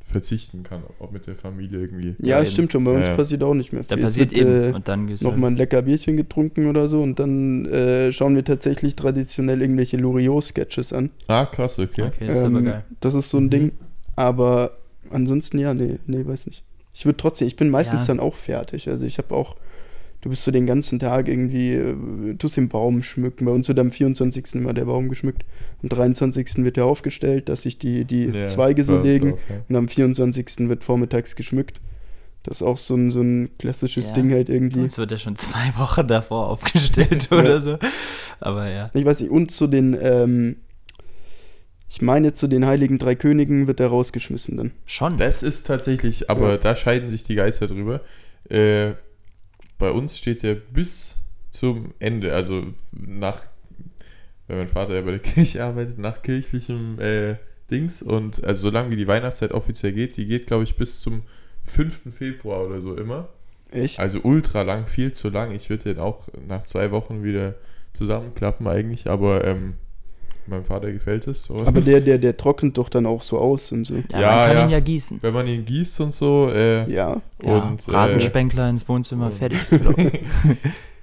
verzichten 0.00 0.64
kann, 0.64 0.82
auch 0.98 1.10
mit 1.12 1.26
der 1.26 1.36
Familie 1.36 1.80
irgendwie. 1.80 2.16
Ja, 2.18 2.40
Ja, 2.40 2.44
stimmt 2.46 2.72
schon, 2.72 2.82
bei 2.84 2.90
uns 2.90 3.06
Ja, 3.06 3.14
passiert 3.16 3.42
auch 3.44 3.54
nicht 3.54 3.72
mehr 3.72 3.82
Da 3.82 3.94
viel. 3.94 4.04
Es 4.04 4.10
passiert 4.10 4.30
wird, 4.32 4.40
eben 4.40 4.70
äh, 4.72 4.74
und 4.74 4.88
dann 4.88 5.06
Nochmal 5.20 5.52
ein 5.52 5.56
lecker 5.56 5.82
Bierchen 5.82 6.16
getrunken 6.16 6.66
oder 6.66 6.88
so 6.88 7.00
und 7.02 7.18
dann 7.20 7.66
äh, 7.66 8.10
schauen 8.10 8.34
wir 8.34 8.44
tatsächlich 8.44 8.96
traditionell 8.96 9.60
irgendwelche 9.62 9.98
Loriot-Sketches 9.98 10.92
an. 10.92 11.10
Ah, 11.28 11.46
krass, 11.46 11.78
okay. 11.78 12.02
Okay, 12.02 12.26
das 12.26 12.38
ist 12.38 12.44
aber 12.44 12.58
Ähm, 12.58 12.64
geil. 12.64 12.84
Das 13.00 13.14
ist 13.14 13.30
so 13.30 13.38
ein 13.38 13.44
Mhm. 13.44 13.50
Ding. 13.50 13.72
Aber 14.16 14.78
ansonsten, 15.10 15.58
ja, 15.58 15.74
nee, 15.74 15.98
nee, 16.06 16.26
weiß 16.26 16.46
nicht. 16.46 16.64
Ich 16.92 17.04
würde 17.06 17.16
trotzdem, 17.18 17.46
ich 17.46 17.56
bin 17.56 17.70
meistens 17.70 18.06
Ja. 18.06 18.14
dann 18.14 18.20
auch 18.20 18.34
fertig. 18.34 18.88
Also 18.88 19.04
ich 19.06 19.18
habe 19.18 19.32
auch, 19.34 19.54
du 20.22 20.28
bist 20.30 20.44
so 20.44 20.50
den 20.50 20.66
ganzen 20.66 20.98
Tag 20.98 21.28
irgendwie, 21.28 21.74
äh, 21.74 22.34
tust 22.38 22.56
den 22.56 22.68
Baum 22.68 23.02
schmücken. 23.02 23.44
Bei 23.46 23.52
uns 23.52 23.68
wird 23.68 23.78
am 23.78 23.90
24. 23.90 24.54
immer 24.56 24.74
der 24.74 24.84
Baum 24.84 25.08
geschmückt. 25.08 25.44
Am 25.82 25.88
23. 25.88 26.64
wird 26.64 26.76
er 26.76 26.84
aufgestellt, 26.86 27.48
dass 27.48 27.62
sich 27.62 27.78
die, 27.78 28.04
die 28.04 28.26
Ja, 28.26 28.44
Zweige 28.46 28.84
so 28.84 29.00
legen. 29.00 29.34
auch, 29.34 29.38
ja. 29.50 29.62
Und 29.68 29.76
am 29.76 29.88
24. 29.88 30.68
wird 30.68 30.84
vormittags 30.84 31.36
geschmückt. 31.36 31.80
Das 32.42 32.62
ist 32.62 32.62
auch 32.66 32.78
so 32.78 32.94
ein, 32.94 33.10
so 33.10 33.20
ein 33.20 33.50
klassisches 33.58 34.08
Ja. 34.08 34.14
Ding 34.14 34.30
halt 34.32 34.46
Bei 34.48 34.54
irgendwie. 34.54 34.80
uns 34.80 34.96
wird 34.96 35.10
ja 35.10 35.18
schon 35.18 35.36
zwei 35.36 35.72
Wochen 35.78 36.06
davor 36.08 36.48
aufgestellt 36.48 37.28
oder 37.30 37.60
so. 37.60 37.78
Aber 38.40 38.68
ja. 38.70 38.90
Ich 38.94 39.04
weiß 39.04 39.20
nicht, 39.20 39.30
und 39.30 39.50
zu 39.50 39.66
den, 39.66 39.94
ähm, 40.00 40.56
ich 41.88 42.00
meine, 42.02 42.32
zu 42.32 42.46
den 42.46 42.64
Heiligen 42.66 42.98
Drei 42.98 43.14
Königen 43.14 43.66
wird 43.66 43.80
er 43.80 43.88
rausgeschmissen 43.88 44.56
dann. 44.56 44.70
Schon. 44.86 45.16
Das 45.16 45.42
ist 45.42 45.64
tatsächlich, 45.66 46.30
aber 46.30 46.50
Ja. 46.52 46.56
da 46.56 46.76
scheiden 46.76 47.10
sich 47.10 47.24
die 47.24 47.34
Geister 47.34 47.66
drüber. 47.66 48.00
Äh, 48.48 48.92
bei 49.80 49.90
uns 49.90 50.16
steht 50.16 50.42
ja 50.42 50.54
bis 50.72 51.24
zum 51.50 51.92
Ende, 51.98 52.32
also 52.32 52.62
nach, 52.92 53.46
weil 54.46 54.58
mein 54.58 54.68
Vater 54.68 54.94
ja 54.94 55.00
bei 55.00 55.10
der 55.10 55.18
Kirche 55.20 55.64
arbeitet, 55.64 55.98
nach 55.98 56.22
kirchlichem 56.22 57.00
äh, 57.00 57.36
Dings 57.70 58.02
und 58.02 58.44
also 58.44 58.70
solange 58.70 58.90
wie 58.90 58.96
die 58.96 59.08
Weihnachtszeit 59.08 59.50
offiziell 59.50 59.92
geht, 59.92 60.16
die 60.16 60.26
geht 60.26 60.46
glaube 60.46 60.62
ich 60.64 60.76
bis 60.76 61.00
zum 61.00 61.22
5. 61.64 62.14
Februar 62.14 62.64
oder 62.64 62.80
so 62.80 62.96
immer. 62.96 63.28
Echt? 63.70 63.98
Also 63.98 64.20
ultra 64.22 64.62
lang, 64.62 64.86
viel 64.86 65.12
zu 65.12 65.28
lang. 65.28 65.52
Ich 65.52 65.70
würde 65.70 65.94
den 65.94 65.98
auch 65.98 66.28
nach 66.48 66.64
zwei 66.64 66.90
Wochen 66.90 67.22
wieder 67.22 67.54
zusammenklappen 67.92 68.66
eigentlich, 68.66 69.08
aber 69.08 69.44
ähm, 69.44 69.74
meinem 70.50 70.64
Vater 70.64 70.92
gefällt 70.92 71.26
es. 71.26 71.48
Und 71.48 71.66
Aber 71.66 71.80
der, 71.80 72.00
der, 72.00 72.18
der 72.18 72.36
trocknet 72.38 72.76
doch 72.78 72.88
dann 72.88 73.06
auch 73.06 73.22
so 73.22 73.38
aus 73.38 73.72
und 73.72 73.86
so. 73.86 73.94
ja, 73.94 74.20
Ja, 74.20 74.36
man 74.36 74.46
kann 74.46 74.56
ja. 74.56 74.64
ihn 74.64 74.70
ja 74.70 74.80
gießen. 74.80 75.18
wenn 75.22 75.34
man 75.34 75.46
ihn 75.46 75.64
gießt 75.64 76.00
und 76.00 76.12
so, 76.14 76.50
äh, 76.52 76.90
Ja. 76.92 77.20
Ja, 77.42 77.58
Und, 77.62 77.88
äh, 77.88 77.90
Rasenspenkler 77.92 78.68
ins 78.68 78.88
Wohnzimmer, 78.88 79.30
fertig. 79.32 79.60
ist. 79.70 79.80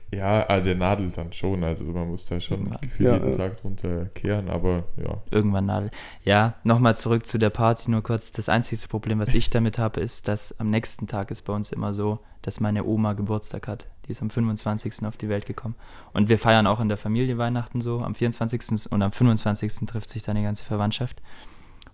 Ja, 0.10 0.46
ah, 0.48 0.62
der 0.62 0.76
nadelt 0.76 1.18
dann 1.18 1.34
schon. 1.34 1.66
Also 1.66 1.84
man 1.84 2.08
muss 2.08 2.28
da 2.28 2.40
schon 2.40 2.60
Irgendwann. 2.60 2.82
gefühlt 2.82 3.10
Ja, 3.10 3.16
jeden 3.18 3.32
ja. 3.32 3.36
Tag 3.38 3.58
drunter 3.62 4.06
kehren, 4.16 4.50
aber 4.50 4.86
ja. 4.96 5.18
Irgendwann 5.32 5.66
Nadel. 5.66 5.92
Ja, 6.24 6.54
nochmal 6.64 6.96
zurück 6.96 7.26
zu 7.26 7.38
der 7.38 7.50
Party, 7.50 7.92
nur 7.92 8.02
kurz. 8.04 8.32
Das 8.32 8.48
einzige 8.48 8.88
Problem, 8.88 9.20
was 9.20 9.34
ich 9.34 9.50
damit 9.50 9.78
habe, 9.78 10.00
ist, 10.00 10.30
dass 10.30 10.62
am 10.62 10.70
nächsten 10.70 11.08
Tag 11.08 11.30
ist 11.30 11.42
bei 11.42 11.52
uns 11.52 11.74
immer 11.74 11.92
so, 11.94 12.20
dass 12.42 12.62
meine 12.62 12.86
Oma 12.86 13.14
Geburtstag 13.14 13.68
hat. 13.68 13.86
Die 14.08 14.12
ist 14.12 14.22
am 14.22 14.30
25. 14.30 15.06
auf 15.06 15.18
die 15.18 15.30
Welt 15.30 15.46
gekommen. 15.46 15.76
Und 16.14 16.30
wir 16.30 16.40
feiern 16.40 16.68
auch 16.68 16.80
in 16.80 16.88
der 16.88 16.98
Familie 16.98 17.38
Weihnachten 17.38 17.82
so. 17.82 18.00
Am 18.00 18.16
24. 18.16 18.92
und 18.92 19.02
am 19.02 19.12
25. 19.12 19.88
trifft 19.88 20.10
sich 20.10 20.24
dann 20.24 20.38
die 20.38 20.44
ganze 20.44 20.64
Verwandtschaft. 20.64 21.22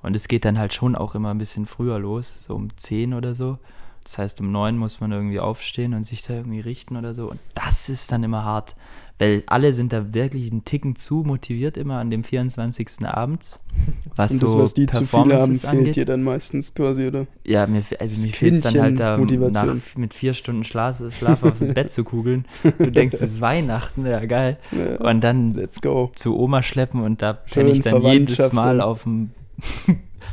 Und 0.01 0.15
es 0.15 0.27
geht 0.27 0.45
dann 0.45 0.59
halt 0.59 0.73
schon 0.73 0.95
auch 0.95 1.15
immer 1.15 1.31
ein 1.31 1.37
bisschen 1.37 1.65
früher 1.65 1.97
los, 1.97 2.43
so 2.47 2.55
um 2.55 2.75
10 2.75 3.13
oder 3.13 3.33
so. 3.33 3.57
Das 4.03 4.17
heißt, 4.17 4.41
um 4.41 4.51
9 4.51 4.77
muss 4.77 4.99
man 4.99 5.11
irgendwie 5.11 5.39
aufstehen 5.39 5.93
und 5.93 6.03
sich 6.03 6.23
da 6.23 6.33
irgendwie 6.33 6.59
richten 6.59 6.97
oder 6.97 7.13
so. 7.13 7.29
Und 7.31 7.39
das 7.55 7.89
ist 7.89 8.11
dann 8.11 8.23
immer 8.23 8.43
hart, 8.43 8.75
weil 9.19 9.43
alle 9.45 9.71
sind 9.71 9.93
da 9.93 10.13
wirklich 10.13 10.51
einen 10.51 10.65
Ticken 10.65 10.95
zu 10.95 11.23
motiviert 11.25 11.77
immer 11.77 11.99
an 11.99 12.09
dem 12.09 12.23
24. 12.23 13.05
Abends. 13.05 13.59
Was 14.15 14.33
Und 14.33 14.43
das, 14.43 14.51
so 14.51 14.57
was 14.59 14.73
die 14.73 14.85
zu 14.87 15.05
viele 15.05 15.39
haben, 15.39 15.55
fehlt 15.55 15.65
angeht. 15.65 15.95
dir 15.95 16.05
dann 16.05 16.23
meistens 16.23 16.75
quasi, 16.75 17.07
oder? 17.07 17.25
Ja, 17.45 17.65
mir, 17.65 17.79
also 17.99 18.15
Das 18.15 18.17
mir 18.25 18.33
fehlt 18.33 18.55
es 18.55 18.61
dann 18.61 18.79
halt 18.79 18.99
da, 18.99 19.17
nach, 19.17 19.75
mit 19.95 20.13
vier 20.13 20.33
Stunden 20.33 20.63
Schlaf, 20.63 21.01
Schlaf 21.17 21.41
aufs 21.43 21.59
Bett 21.73 21.91
zu 21.91 22.03
kugeln. 22.03 22.45
Du 22.77 22.91
denkst, 22.91 23.15
es 23.15 23.21
ist 23.21 23.41
Weihnachten, 23.41 24.05
ja 24.05 24.23
geil. 24.25 24.57
Ja, 24.71 24.97
Und 24.97 25.21
dann 25.21 25.67
zu 26.15 26.37
Oma 26.37 26.61
schleppen 26.61 27.01
und 27.01 27.21
da 27.21 27.33
penne 27.33 27.71
ich 27.71 27.81
dann 27.81 28.01
jedes 28.01 28.51
Mal 28.51 28.81
auf 28.81 29.03
dem, 29.03 29.31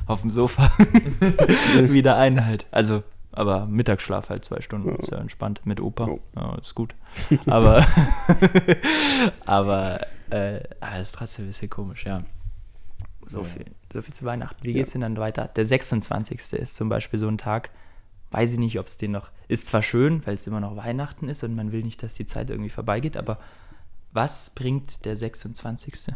auf 0.06 0.20
dem 0.22 0.30
Sofa 0.30 0.70
wieder 1.88 2.16
ein 2.16 2.44
halt. 2.44 2.66
Also, 2.70 3.02
aber 3.32 3.66
Mittagsschlaf 3.66 4.28
halt 4.30 4.44
zwei 4.44 4.60
Stunden, 4.60 4.88
Ja. 4.90 4.94
ist 4.96 5.10
ja 5.10 5.18
entspannt 5.18 5.64
mit 5.64 5.80
Opa, 5.80 6.08
Ja. 6.08 6.16
ja, 6.36 6.54
ist 6.58 6.74
gut. 6.74 6.94
Aber, 7.46 7.86
aber, 9.46 10.06
äh, 10.30 10.60
ah, 10.80 10.98
ist 10.98 11.14
trotzdem 11.14 11.44
ein 11.46 11.48
bisschen 11.48 11.70
komisch, 11.70 12.06
ja. 12.06 12.22
So 13.24 13.40
Ja. 13.40 13.44
viel, 13.44 13.64
so 13.92 14.02
viel 14.02 14.14
zu 14.14 14.24
Weihnachten. 14.24 14.62
Wie 14.64 14.72
geht's 14.72 14.92
denn 14.92 15.02
dann 15.02 15.16
weiter? 15.16 15.48
Der 15.48 15.64
26. 15.64 16.38
ist 16.54 16.74
zum 16.74 16.88
Beispiel 16.88 17.18
so 17.18 17.28
ein 17.28 17.38
Tag, 17.38 17.70
weiß 18.30 18.52
ich 18.52 18.58
nicht, 18.58 18.78
ob 18.78 18.86
es 18.86 18.96
den 18.96 19.10
noch, 19.12 19.30
ist 19.48 19.66
zwar 19.66 19.82
schön, 19.82 20.24
weil 20.26 20.34
es 20.34 20.46
immer 20.46 20.60
noch 20.60 20.76
Weihnachten 20.76 21.28
ist 21.28 21.42
und 21.44 21.54
man 21.54 21.72
will 21.72 21.82
nicht, 21.82 22.02
dass 22.02 22.14
die 22.14 22.26
Zeit 22.26 22.50
irgendwie 22.50 22.70
vorbeigeht, 22.70 23.16
aber 23.16 23.38
was 24.12 24.50
bringt 24.50 25.04
der 25.04 25.16
26.? 25.16 26.14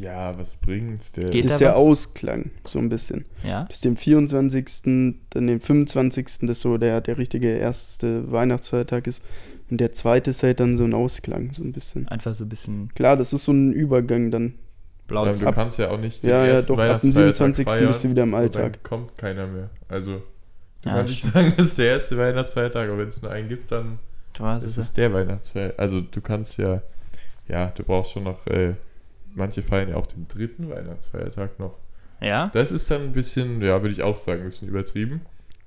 Ja, 0.00 0.38
was 0.38 0.54
bringt's? 0.54 1.12
Der 1.12 1.26
Geht 1.30 1.44
das 1.44 1.50
da 1.52 1.54
ist 1.54 1.60
der 1.60 1.70
was? 1.70 1.76
Ausklang, 1.78 2.50
so 2.64 2.78
ein 2.78 2.88
bisschen. 2.88 3.24
Ja. 3.44 3.64
Bis 3.64 3.80
dem 3.80 3.96
24., 3.96 4.66
dann 4.84 5.46
den 5.46 5.60
25., 5.60 6.26
das 6.42 6.60
so 6.60 6.78
der, 6.78 7.00
der 7.00 7.18
richtige 7.18 7.48
erste 7.56 8.30
Weihnachtsfeiertag 8.30 9.06
ist. 9.06 9.24
Und 9.70 9.80
der 9.80 9.92
zweite 9.92 10.30
ist 10.30 10.42
halt 10.42 10.60
dann 10.60 10.76
so 10.76 10.84
ein 10.84 10.94
Ausklang, 10.94 11.52
so 11.52 11.62
ein 11.62 11.72
bisschen. 11.72 12.08
Einfach 12.08 12.34
so 12.34 12.44
ein 12.44 12.48
bisschen 12.48 12.90
Klar, 12.94 13.16
das 13.16 13.32
ist 13.32 13.44
so 13.44 13.52
ein 13.52 13.72
Übergang 13.72 14.30
dann. 14.30 14.54
blau. 15.06 15.26
Ja, 15.26 15.32
du 15.32 15.46
ab- 15.46 15.54
kannst 15.54 15.78
ja 15.78 15.90
auch 15.90 15.98
nicht 15.98 16.22
den 16.22 16.30
Ja, 16.30 16.44
ja, 16.44 16.52
ersten 16.52 16.68
doch, 16.76 16.78
ab 16.78 17.00
dem 17.02 17.14
Weihnachtsfeiertag 17.14 17.34
27. 17.64 17.68
feiern, 17.70 17.86
bist 17.88 18.04
du 18.04 18.10
wieder 18.10 18.22
im 18.22 18.34
Alltag. 18.34 18.72
Dann 18.74 18.82
kommt 18.82 19.18
keiner 19.18 19.46
mehr. 19.46 19.70
Also, 19.88 20.22
du 20.82 20.88
Ja, 20.88 20.96
kannst 20.96 21.10
nicht 21.12 21.22
sagen, 21.32 21.54
das 21.56 21.66
ist 21.68 21.78
der 21.78 21.86
erste 21.92 22.16
Weihnachtsfeiertag, 22.18 22.88
aber 22.88 22.98
wenn 22.98 23.08
es 23.08 23.20
nur 23.22 23.30
einen 23.32 23.48
gibt, 23.48 23.70
dann 23.72 23.98
Du 24.34 24.44
hast 24.44 24.62
ist 24.62 24.72
es. 24.78 24.88
es 24.88 24.92
der 24.94 25.12
Weihnachtsfeiertag. 25.12 25.78
Also, 25.78 26.00
du 26.00 26.20
kannst 26.20 26.58
ja, 26.58 26.80
ja, 27.48 27.66
du 27.74 27.82
brauchst 27.82 28.12
schon 28.12 28.24
noch, 28.24 28.46
äh, 28.46 28.74
manche 29.38 29.62
feiern 29.62 29.88
ja 29.90 29.96
auch 29.96 30.06
den 30.06 30.28
dritten 30.28 30.68
Weihnachtsfeiertag 30.68 31.58
noch. 31.58 31.74
Ja? 32.20 32.50
Das 32.52 32.72
ist 32.72 32.90
dann 32.90 33.02
ein 33.02 33.12
bisschen, 33.12 33.62
ja, 33.62 33.80
würde 33.80 33.92
ich 33.92 34.02
auch 34.02 34.16
sagen, 34.16 34.42
ein 34.42 34.50
bisschen 34.50 34.68
übertrieben. 34.68 35.22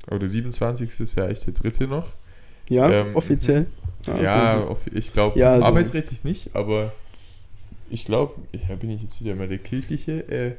Aber 0.08 0.20
der 0.20 0.30
27. 0.30 1.00
ist 1.00 1.16
ja 1.16 1.28
echt 1.28 1.46
der 1.48 1.54
dritte 1.54 1.88
noch. 1.88 2.08
Ja, 2.70 2.90
Ähm, 2.90 3.16
offiziell. 3.16 3.68
Ah, 4.08 4.18
ja, 4.22 4.58
okay. 4.60 4.68
auf, 4.68 4.88
ich 4.88 5.14
glaube, 5.14 5.40
Ja, 5.40 5.58
so. 5.58 5.64
arbeitsrechtlich 5.66 6.24
nicht, 6.24 6.56
aber 6.56 6.92
ich 7.90 8.06
glaube, 8.06 8.36
ja, 8.68 8.76
bin 8.76 8.90
ich 8.90 9.02
jetzt 9.04 9.22
wieder 9.24 9.36
mal 9.36 9.48
der 9.48 9.58
kirchliche, 9.60 10.28
äh, 10.30 10.56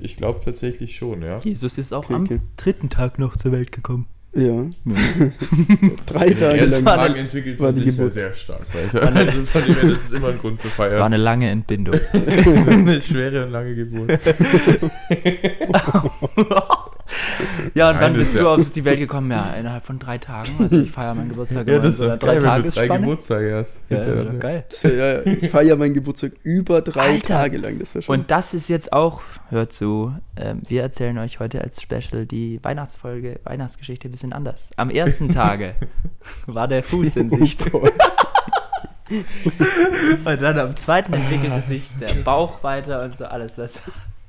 ich 0.00 0.16
glaube 0.16 0.40
tatsächlich 0.44 0.96
schon, 0.96 1.22
ja. 1.22 1.38
Jesus 1.42 1.78
ist 1.78 1.92
auch 1.92 2.04
Okay, 2.04 2.14
am 2.14 2.22
okay. 2.24 2.40
dritten 2.56 2.90
Tag 2.90 3.18
noch 3.18 3.36
zur 3.36 3.52
Welt 3.52 3.72
gekommen. 3.72 4.06
Ja, 4.36 4.42
Ja. 4.42 4.64
drei 6.06 6.30
Tage 6.30 6.58
ersten 6.58 6.84
lang. 6.84 6.84
war 6.84 6.98
eine- 6.98 7.08
Tagen 7.08 7.20
entwickelt 7.20 7.60
war 7.60 7.66
man 7.66 7.74
die 7.76 7.80
sich 7.82 7.86
ja 7.90 7.92
Geburt. 7.96 8.12
sehr 8.12 8.34
stark 8.34 8.62
weiter. 8.74 9.02
Also 9.14 9.46
von 9.46 9.62
dem 9.64 9.74
her, 9.74 9.90
das 9.90 10.04
ist 10.04 10.12
immer 10.14 10.28
ein 10.28 10.38
Grund 10.38 10.58
zu 10.60 10.66
Es 10.68 10.78
war 10.78 10.88
feiern. 10.88 11.02
eine 11.02 11.16
lange 11.18 11.50
Entbindung. 11.50 11.94
eine 12.12 13.00
schwere 13.00 13.44
und 13.46 13.52
lange 13.52 13.74
Geburt. 13.76 14.18
Ja, 17.74 17.90
und 17.90 17.96
wann 17.96 18.02
Nein, 18.02 18.12
bist 18.14 18.34
das 18.34 18.40
du 18.40 18.46
ja- 18.46 18.54
auf 18.54 18.72
die 18.72 18.84
Welt 18.84 18.98
gekommen? 18.98 19.30
Ja, 19.30 19.52
innerhalb 19.58 19.84
von 19.84 19.98
drei 19.98 20.18
Tagen. 20.18 20.50
Also 20.60 20.80
ich 20.80 20.90
feiere 20.90 21.14
meinen 21.14 21.28
Geburtstag 21.30 21.66
Ja, 21.68 21.74
immer 21.74 21.84
in 21.84 21.90
das 21.90 21.96
so 21.98 22.04
ist 22.04 22.08
einer 22.10 22.18
doch 22.18 22.26
geil, 22.28 22.42
wenn 22.42 22.70
drei. 22.70 22.98
Geburtstage 22.98 23.54
hast. 23.56 23.80
Ja, 23.88 23.98
ja, 24.06 24.32
geil. 24.32 24.64
Ja, 24.82 25.26
ich 25.32 25.48
feiere 25.50 25.76
meinen 25.76 25.94
Geburtstag 25.94 26.32
über 26.42 26.80
drei 26.82 27.00
Alter. 27.14 27.26
Tage 27.40 27.58
lang. 27.58 27.78
Das 27.78 27.92
schon. 27.92 28.02
Und 28.20 28.30
das 28.30 28.54
ist 28.54 28.68
jetzt 28.68 28.92
auch, 28.92 29.22
hört 29.50 29.72
zu, 29.72 30.14
ähm, 30.36 30.62
wir 30.68 30.82
erzählen 30.82 31.18
euch 31.18 31.40
heute 31.40 31.60
als 31.62 31.82
Special 31.82 32.26
die 32.26 32.60
Weihnachtsfolge, 32.62 33.40
Weihnachtsgeschichte 33.44 34.08
ein 34.08 34.12
bisschen 34.12 34.32
anders. 34.32 34.70
Am 34.76 34.90
ersten 34.90 35.30
Tage 35.32 35.74
war 36.46 36.68
der 36.68 36.82
Fuß 36.82 37.16
in 37.16 37.28
Sicht. 37.30 37.64
Oh. 37.74 37.86
Und 40.24 40.40
dann 40.42 40.58
am 40.58 40.76
zweiten 40.76 41.12
entwickelte 41.12 41.60
sich 41.60 41.90
der 42.00 42.14
Bauch 42.24 42.62
weiter 42.64 43.02
und 43.02 43.12
so 43.12 43.26
alles, 43.26 43.58
was 43.58 43.82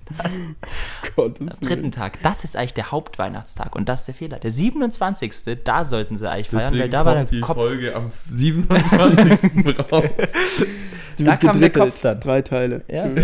Gottes 1.15 1.61
Am 1.61 1.67
dritten 1.67 1.91
Tag, 1.91 2.21
das 2.23 2.43
ist 2.43 2.55
eigentlich 2.57 2.73
der 2.73 2.91
Hauptweihnachtstag 2.91 3.75
und 3.75 3.87
das 3.89 4.01
ist 4.01 4.07
der 4.07 4.15
Fehler. 4.15 4.39
Der 4.39 4.51
27. 4.51 5.31
Da 5.63 5.85
sollten 5.85 6.17
sie 6.17 6.29
eigentlich 6.29 6.49
feiern, 6.49 6.63
weil 6.63 6.71
Deswegen 6.73 6.91
da 6.91 7.05
war 7.05 7.15
der 7.15 7.25
die 7.25 7.41
Kopf. 7.41 7.55
Folge 7.55 7.95
am 7.95 8.09
27. 8.29 9.65
raus. 9.91 10.03
Die 11.17 11.23
Da 11.23 11.37
kam 11.37 11.57
der. 11.59 11.69
Kopf 11.69 12.01
dann. 12.01 12.19
Drei 12.19 12.41
Teile. 12.41 12.83
Ja, 12.89 13.05
Hm. 13.05 13.15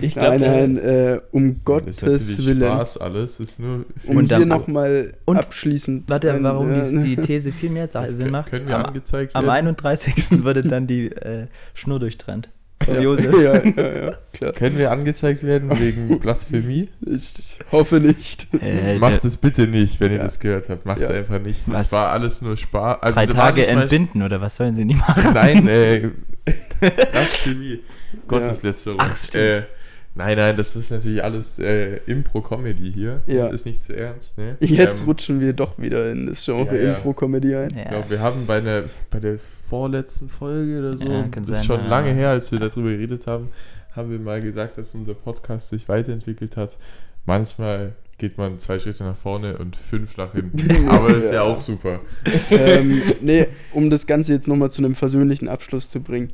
ich 0.00 0.14
glaube, 0.14 0.38
Nein, 0.38 0.74
nein, 0.74 0.78
äh, 0.78 1.20
um 1.32 1.48
Das 1.48 1.56
ist 1.56 1.64
Gottes 1.64 2.02
natürlich 2.02 2.46
Willen. 2.46 2.62
Spaß 2.72 2.98
alles. 2.98 3.38
Das 3.38 3.50
ist 3.50 3.58
nur 3.60 3.84
Um 4.06 4.16
Und 4.18 4.28
hier 4.28 4.38
dann- 4.38 4.48
nochmal 4.48 5.14
abschließend. 5.26 6.08
Warte, 6.08 6.32
ein, 6.32 6.44
warum 6.44 6.72
äh, 6.72 6.82
die, 6.88 7.16
die 7.16 7.16
These 7.22 7.50
viel 7.52 7.70
mehr 7.70 7.86
Sinn 7.88 8.30
macht? 8.30 8.50
Können 8.50 8.68
wir 8.68 8.76
am, 8.76 8.84
angezeigt 8.86 9.34
am 9.34 9.46
werden? 9.46 9.66
31. 9.68 10.44
wurde 10.44 10.62
dann 10.62 10.86
die 10.86 11.06
äh, 11.10 11.48
Schnur 11.74 11.98
durchtrennt. 11.98 12.50
Von 12.82 12.94
ja, 12.94 13.00
Josef. 13.02 13.34
ja, 13.42 13.54
ja, 13.64 14.04
ja, 14.06 14.12
klar. 14.32 14.52
Können 14.52 14.78
wir 14.78 14.90
angezeigt 14.90 15.42
werden 15.42 15.70
wegen 15.78 16.18
Blasphemie? 16.20 16.88
Ich, 17.02 17.32
ich 17.38 17.58
hoffe 17.70 18.00
nicht. 18.00 18.48
Äh, 18.60 18.98
Macht 18.98 19.24
es 19.24 19.36
bitte 19.36 19.66
nicht, 19.66 20.00
wenn 20.00 20.12
ihr 20.12 20.18
das 20.18 20.40
gehört 20.40 20.68
habt. 20.70 20.86
Macht 20.86 21.00
es 21.00 21.10
Ja. 21.10 21.16
einfach 21.16 21.38
nicht. 21.40 21.60
Was? 21.68 21.90
Das 21.90 21.92
war 21.92 22.10
alles 22.10 22.40
nur 22.40 22.56
Spaß. 22.56 23.02
Also, 23.02 23.14
drei 23.16 23.26
Tage 23.26 23.66
entbinden 23.66 24.22
oder 24.22 24.40
was 24.40 24.56
sollen 24.56 24.74
sie 24.74 24.86
nicht 24.86 24.98
machen? 24.98 25.34
Nein, 25.34 25.68
äh, 25.68 26.08
Blasphemie. 27.12 27.80
Gotteslästerung. 28.26 28.98
Ach, 29.00 29.16
stimmt. 29.16 29.34
Äh, 29.44 29.62
nein, 30.14 30.36
nein, 30.36 30.56
das 30.56 30.76
ist 30.76 30.90
natürlich 30.90 31.22
alles 31.22 31.58
äh, 31.58 31.96
Impro-Comedy 32.06 32.92
hier. 32.92 33.20
Ja. 33.26 33.44
Das 33.44 33.52
ist 33.52 33.66
nicht 33.66 33.82
zu 33.82 33.96
ernst, 33.96 34.38
ne? 34.38 34.56
Jetzt 34.60 35.00
Ähm, 35.02 35.06
rutschen 35.08 35.40
wir 35.40 35.52
doch 35.52 35.78
wieder 35.78 36.10
in 36.10 36.26
das 36.26 36.44
Genre 36.44 36.76
Ja, 36.76 36.82
ja. 36.90 36.94
Impro-Comedy 36.96 37.54
ein. 37.56 37.70
Ich 37.76 37.88
glaube, 37.88 38.10
wir 38.10 38.20
haben 38.20 38.46
bei 38.46 38.60
der, 38.60 38.84
bei 39.10 39.20
der 39.20 39.38
vorletzten 39.38 40.28
Folge 40.28 40.78
oder 40.78 40.96
so, 40.96 41.24
das 41.32 41.48
ist 41.50 41.56
sein, 41.58 41.64
schon 41.64 41.80
ja. 41.80 41.88
lange 41.88 42.12
her, 42.12 42.30
als 42.30 42.50
wir 42.52 42.58
darüber 42.58 42.90
geredet 42.90 43.26
haben, 43.26 43.48
haben 43.94 44.10
wir 44.10 44.18
mal 44.18 44.40
gesagt, 44.40 44.78
dass 44.78 44.94
unser 44.94 45.14
Podcast 45.14 45.70
sich 45.70 45.88
weiterentwickelt 45.88 46.56
hat. 46.56 46.76
Manchmal 47.26 47.92
geht 48.18 48.36
man 48.38 48.58
zwei 48.58 48.78
Schritte 48.78 49.02
nach 49.04 49.16
vorne 49.16 49.56
und 49.58 49.76
fünf 49.76 50.16
nach 50.16 50.32
hinten. 50.32 50.88
Aber 50.88 51.08
das 51.08 51.26
ist 51.26 51.32
ja 51.32 51.36
Ja. 51.36 51.42
auch 51.42 51.60
super. 51.60 52.00
ähm, 52.50 53.00
nee, 53.20 53.46
um 53.72 53.88
das 53.90 54.06
Ganze 54.06 54.34
jetzt 54.34 54.46
nochmal 54.46 54.70
zu 54.70 54.82
einem 54.84 54.94
versöhnlichen 54.94 55.48
Abschluss 55.48 55.88
zu 55.90 56.00
bringen. 56.00 56.30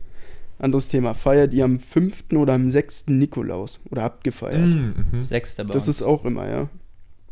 Anderes 0.58 0.88
Thema. 0.88 1.14
Feiert 1.14 1.52
ihr 1.52 1.64
am 1.64 1.78
5. 1.78 2.24
oder 2.34 2.54
am 2.54 2.70
6. 2.70 3.08
Nikolaus? 3.08 3.80
Oder 3.90 4.02
habt 4.02 4.24
gefeiert? 4.24 4.66
Mhm, 4.66 4.94
mhm. 5.12 5.22
Sechster 5.22 5.64
bei 5.64 5.72
Das 5.74 5.86
uns. 5.86 5.96
ist 5.96 6.02
auch 6.02 6.24
immer, 6.24 6.48
ja. 6.48 6.68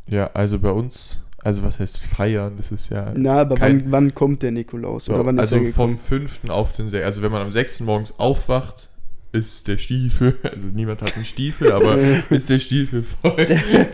Ja, 0.06 0.30
also 0.34 0.58
bei 0.58 0.70
uns, 0.70 1.22
also 1.42 1.62
was 1.62 1.80
heißt 1.80 2.02
feiern? 2.02 2.54
Das 2.58 2.70
ist 2.70 2.90
ja. 2.90 3.12
Na, 3.16 3.40
aber 3.40 3.54
Kein- 3.56 3.84
wann, 3.84 3.92
wann 3.92 4.14
kommt 4.14 4.42
der 4.42 4.50
Nikolaus? 4.50 5.08
Oder 5.08 5.24
wann 5.24 5.38
also 5.38 5.56
ist 5.56 5.68
er 5.68 5.72
vom 5.72 5.96
5. 5.96 6.50
auf 6.50 6.76
den 6.76 6.90
6. 6.90 7.04
Also 7.04 7.22
wenn 7.22 7.32
man 7.32 7.40
am 7.42 7.50
6. 7.50 7.80
morgens 7.80 8.18
aufwacht, 8.18 8.90
ist 9.34 9.68
der 9.68 9.76
Stiefel, 9.78 10.36
also 10.42 10.68
niemand 10.68 11.02
hat 11.02 11.14
einen 11.16 11.24
Stiefel, 11.24 11.72
aber 11.72 11.98
ist 12.30 12.48
der 12.48 12.58
Stiefel 12.58 13.02
voll. 13.02 13.46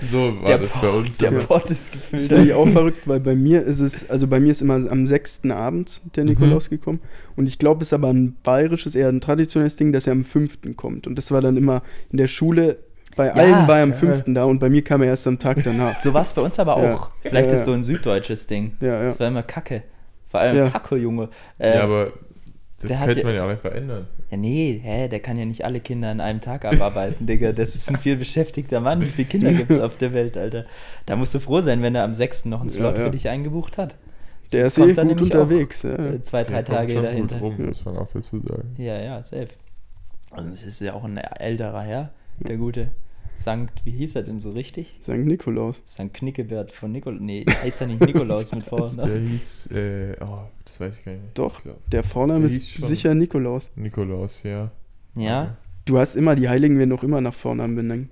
So 0.09 0.39
war 0.41 0.47
der 0.47 0.59
das 0.59 0.73
Pott- 0.75 0.83
bei 0.83 0.89
uns. 0.91 1.19
Der 1.19 1.29
aber- 1.31 1.39
Pott 1.41 1.65
ist 1.71 1.89
Das 1.89 1.91
gefüllt. 1.93 2.23
ist 2.23 2.31
nämlich 2.31 2.53
auch 2.53 2.69
verrückt, 2.69 3.09
weil 3.09 3.21
bei 3.21 3.35
mir 3.35 3.63
ist 3.63 3.81
es, 3.81 4.09
also 4.09 4.27
bei 4.29 4.39
mir 4.39 4.53
ist 4.53 4.63
immer 4.63 4.75
am 4.91 5.07
6. 5.07 5.51
abends 5.51 6.03
der 6.15 6.25
Mhm. 6.25 6.31
Nikolaus 6.31 6.71
gekommen. 6.71 7.01
Und 7.37 7.47
ich 7.49 7.59
glaube, 7.59 7.83
es 7.83 7.89
ist 7.89 7.93
aber 7.95 8.09
ein 8.13 8.37
bayerisches, 8.43 8.95
eher 8.95 9.09
ein 9.09 9.21
traditionelles 9.21 9.77
Ding, 9.77 9.93
dass 9.93 10.07
er 10.07 10.13
am 10.13 10.23
5. 10.25 10.77
kommt. 10.77 11.07
Und 11.07 11.17
das 11.17 11.31
war 11.33 11.41
dann 11.41 11.57
immer 11.57 11.83
in 12.13 12.19
der 12.19 12.27
Schule, 12.27 12.79
bei 13.17 13.33
allen 13.33 13.67
war 13.67 13.79
er 13.79 13.83
am 13.83 13.91
ja. 13.91 13.97
5. 13.97 14.25
da 14.29 14.45
und 14.45 14.61
bei 14.61 14.71
mir 14.71 14.83
kam 14.85 15.03
er 15.03 15.09
erst 15.09 15.27
am 15.27 15.39
Tag 15.39 15.63
danach. 15.65 15.99
So 16.01 16.15
war 16.15 16.23
es 16.23 16.33
bei 16.33 16.43
uns 16.43 16.59
aber 16.61 16.81
Ja. 16.83 16.95
auch. 16.95 17.11
Vielleicht 17.23 17.49
Ja, 17.49 17.55
ist 17.55 17.61
ja. 17.61 17.65
so 17.65 17.73
ein 17.73 17.83
süddeutsches 17.83 18.47
Ding. 18.47 18.73
Ja, 18.81 18.89
ja. 18.89 19.03
Das 19.09 19.19
war 19.19 19.27
immer 19.29 19.43
Kacke. 19.43 19.83
Vor 20.29 20.39
allem 20.41 20.57
Ja. 20.57 20.69
Kacke, 20.71 20.97
Junge. 20.97 21.29
Äh, 21.59 21.75
ja, 21.77 21.83
aber 21.83 22.13
das 22.83 22.91
der 22.97 23.07
könnte 23.07 23.21
ja- 23.21 23.27
man 23.27 23.35
ja 23.35 23.45
auch 23.45 23.49
einfach 23.49 23.73
ändern. 23.73 24.07
Ja, 24.31 24.37
nee, 24.37 24.81
hä, 24.83 25.09
der 25.09 25.21
kann 25.21 25.37
ja 25.39 25.45
nicht 25.45 25.65
alle 25.65 25.81
Kinder 25.81 26.09
an 26.11 26.21
einem 26.21 26.41
Tag 26.41 26.65
abarbeiten, 26.65 27.27
Digga. 27.27 27.53
Das 27.53 27.75
ist 27.75 27.89
ein 27.91 27.97
viel 27.99 28.17
beschäftigter 28.17 28.81
Mann. 28.81 29.01
Wie 29.03 29.07
viele 29.07 29.29
Kinder 29.29 29.53
gibt 29.53 29.71
es 29.71 29.81
auf 29.81 29.97
der 29.99 30.13
Welt, 30.13 30.37
Alter? 30.37 30.65
Da 31.07 31.17
musst 31.17 31.35
du 31.35 31.39
froh 31.41 31.61
sein, 31.61 31.83
wenn 31.83 31.95
er 31.95 32.05
am 32.05 32.15
6. 32.15 32.47
noch 32.47 32.61
einen 32.61 32.71
Ja, 32.71 32.77
Slot 32.77 32.99
ja. 32.99 33.05
für 33.05 33.11
dich 33.11 33.29
eingebucht 33.29 33.79
hat. 33.79 33.97
Der 34.53 34.69
Sonst 34.69 34.73
ist 34.73 34.79
eh 34.79 34.87
kommt 34.87 34.99
dann 34.99 35.09
gut 35.09 35.21
unterwegs. 35.23 35.83
Ja. 35.85 35.95
äh, 35.95 36.23
Zwei, 36.23 36.43
drei 36.43 36.49
Der 36.49 36.63
kommt 36.65 36.77
Tage 36.79 36.93
schon 36.95 37.03
dahinter. 37.05 37.39
Gut 37.39 37.53
rum, 37.53 37.61
Ja. 37.61 37.67
muss 37.67 37.85
man 37.85 37.97
auch 37.99 38.09
dazu 38.13 38.41
sagen. 38.41 38.75
Ja, 38.79 39.01
ja, 39.01 39.23
safe. 39.23 39.49
Und 40.31 40.53
es 40.53 40.63
ist 40.65 40.81
ja 40.81 40.95
auch 40.95 41.05
ein 41.05 41.17
älterer 41.19 41.83
Herr, 41.83 42.11
der 42.39 42.57
gute 42.57 42.89
Sankt, 43.43 43.87
wie 43.87 43.93
hieß 43.93 44.17
er 44.17 44.23
denn 44.23 44.39
so 44.39 44.53
richtig? 44.53 44.99
St. 45.03 45.11
Nikolaus. 45.11 45.81
Sankt 45.87 46.15
Knickebert 46.15 46.73
von 46.73 46.93
Nikolaus. 46.93 47.21
Nee, 47.23 47.47
heißt 47.47 47.81
er 47.81 47.87
nicht 47.87 48.01
Nikolaus 48.05 48.53
mit 48.53 48.65
Vor- 48.69 48.87
Der 48.97 49.19
hieß, 49.19 49.71
äh, 49.73 50.17
oh, 50.21 50.41
das 50.65 50.79
weiß 50.79 50.99
ich 50.99 51.05
gar 51.07 51.13
nicht. 51.13 51.39
Doch. 51.39 51.63
Der 51.91 52.03
Vorname 52.03 52.47
Der 52.47 52.57
ist 52.57 52.87
sicher 52.87 53.15
Nikolaus. 53.15 53.71
Nikolaus, 53.77 54.43
ja. 54.43 54.71
Ja, 55.15 55.57
Du 55.87 55.99
hast 55.99 56.15
immer, 56.15 56.35
die 56.37 56.49
Heiligen 56.49 56.79
werden 56.79 56.93
auch 56.93 57.03
immer 57.03 57.21
nach 57.21 57.35
Vornamen 57.35 57.75
benannt. 57.75 58.11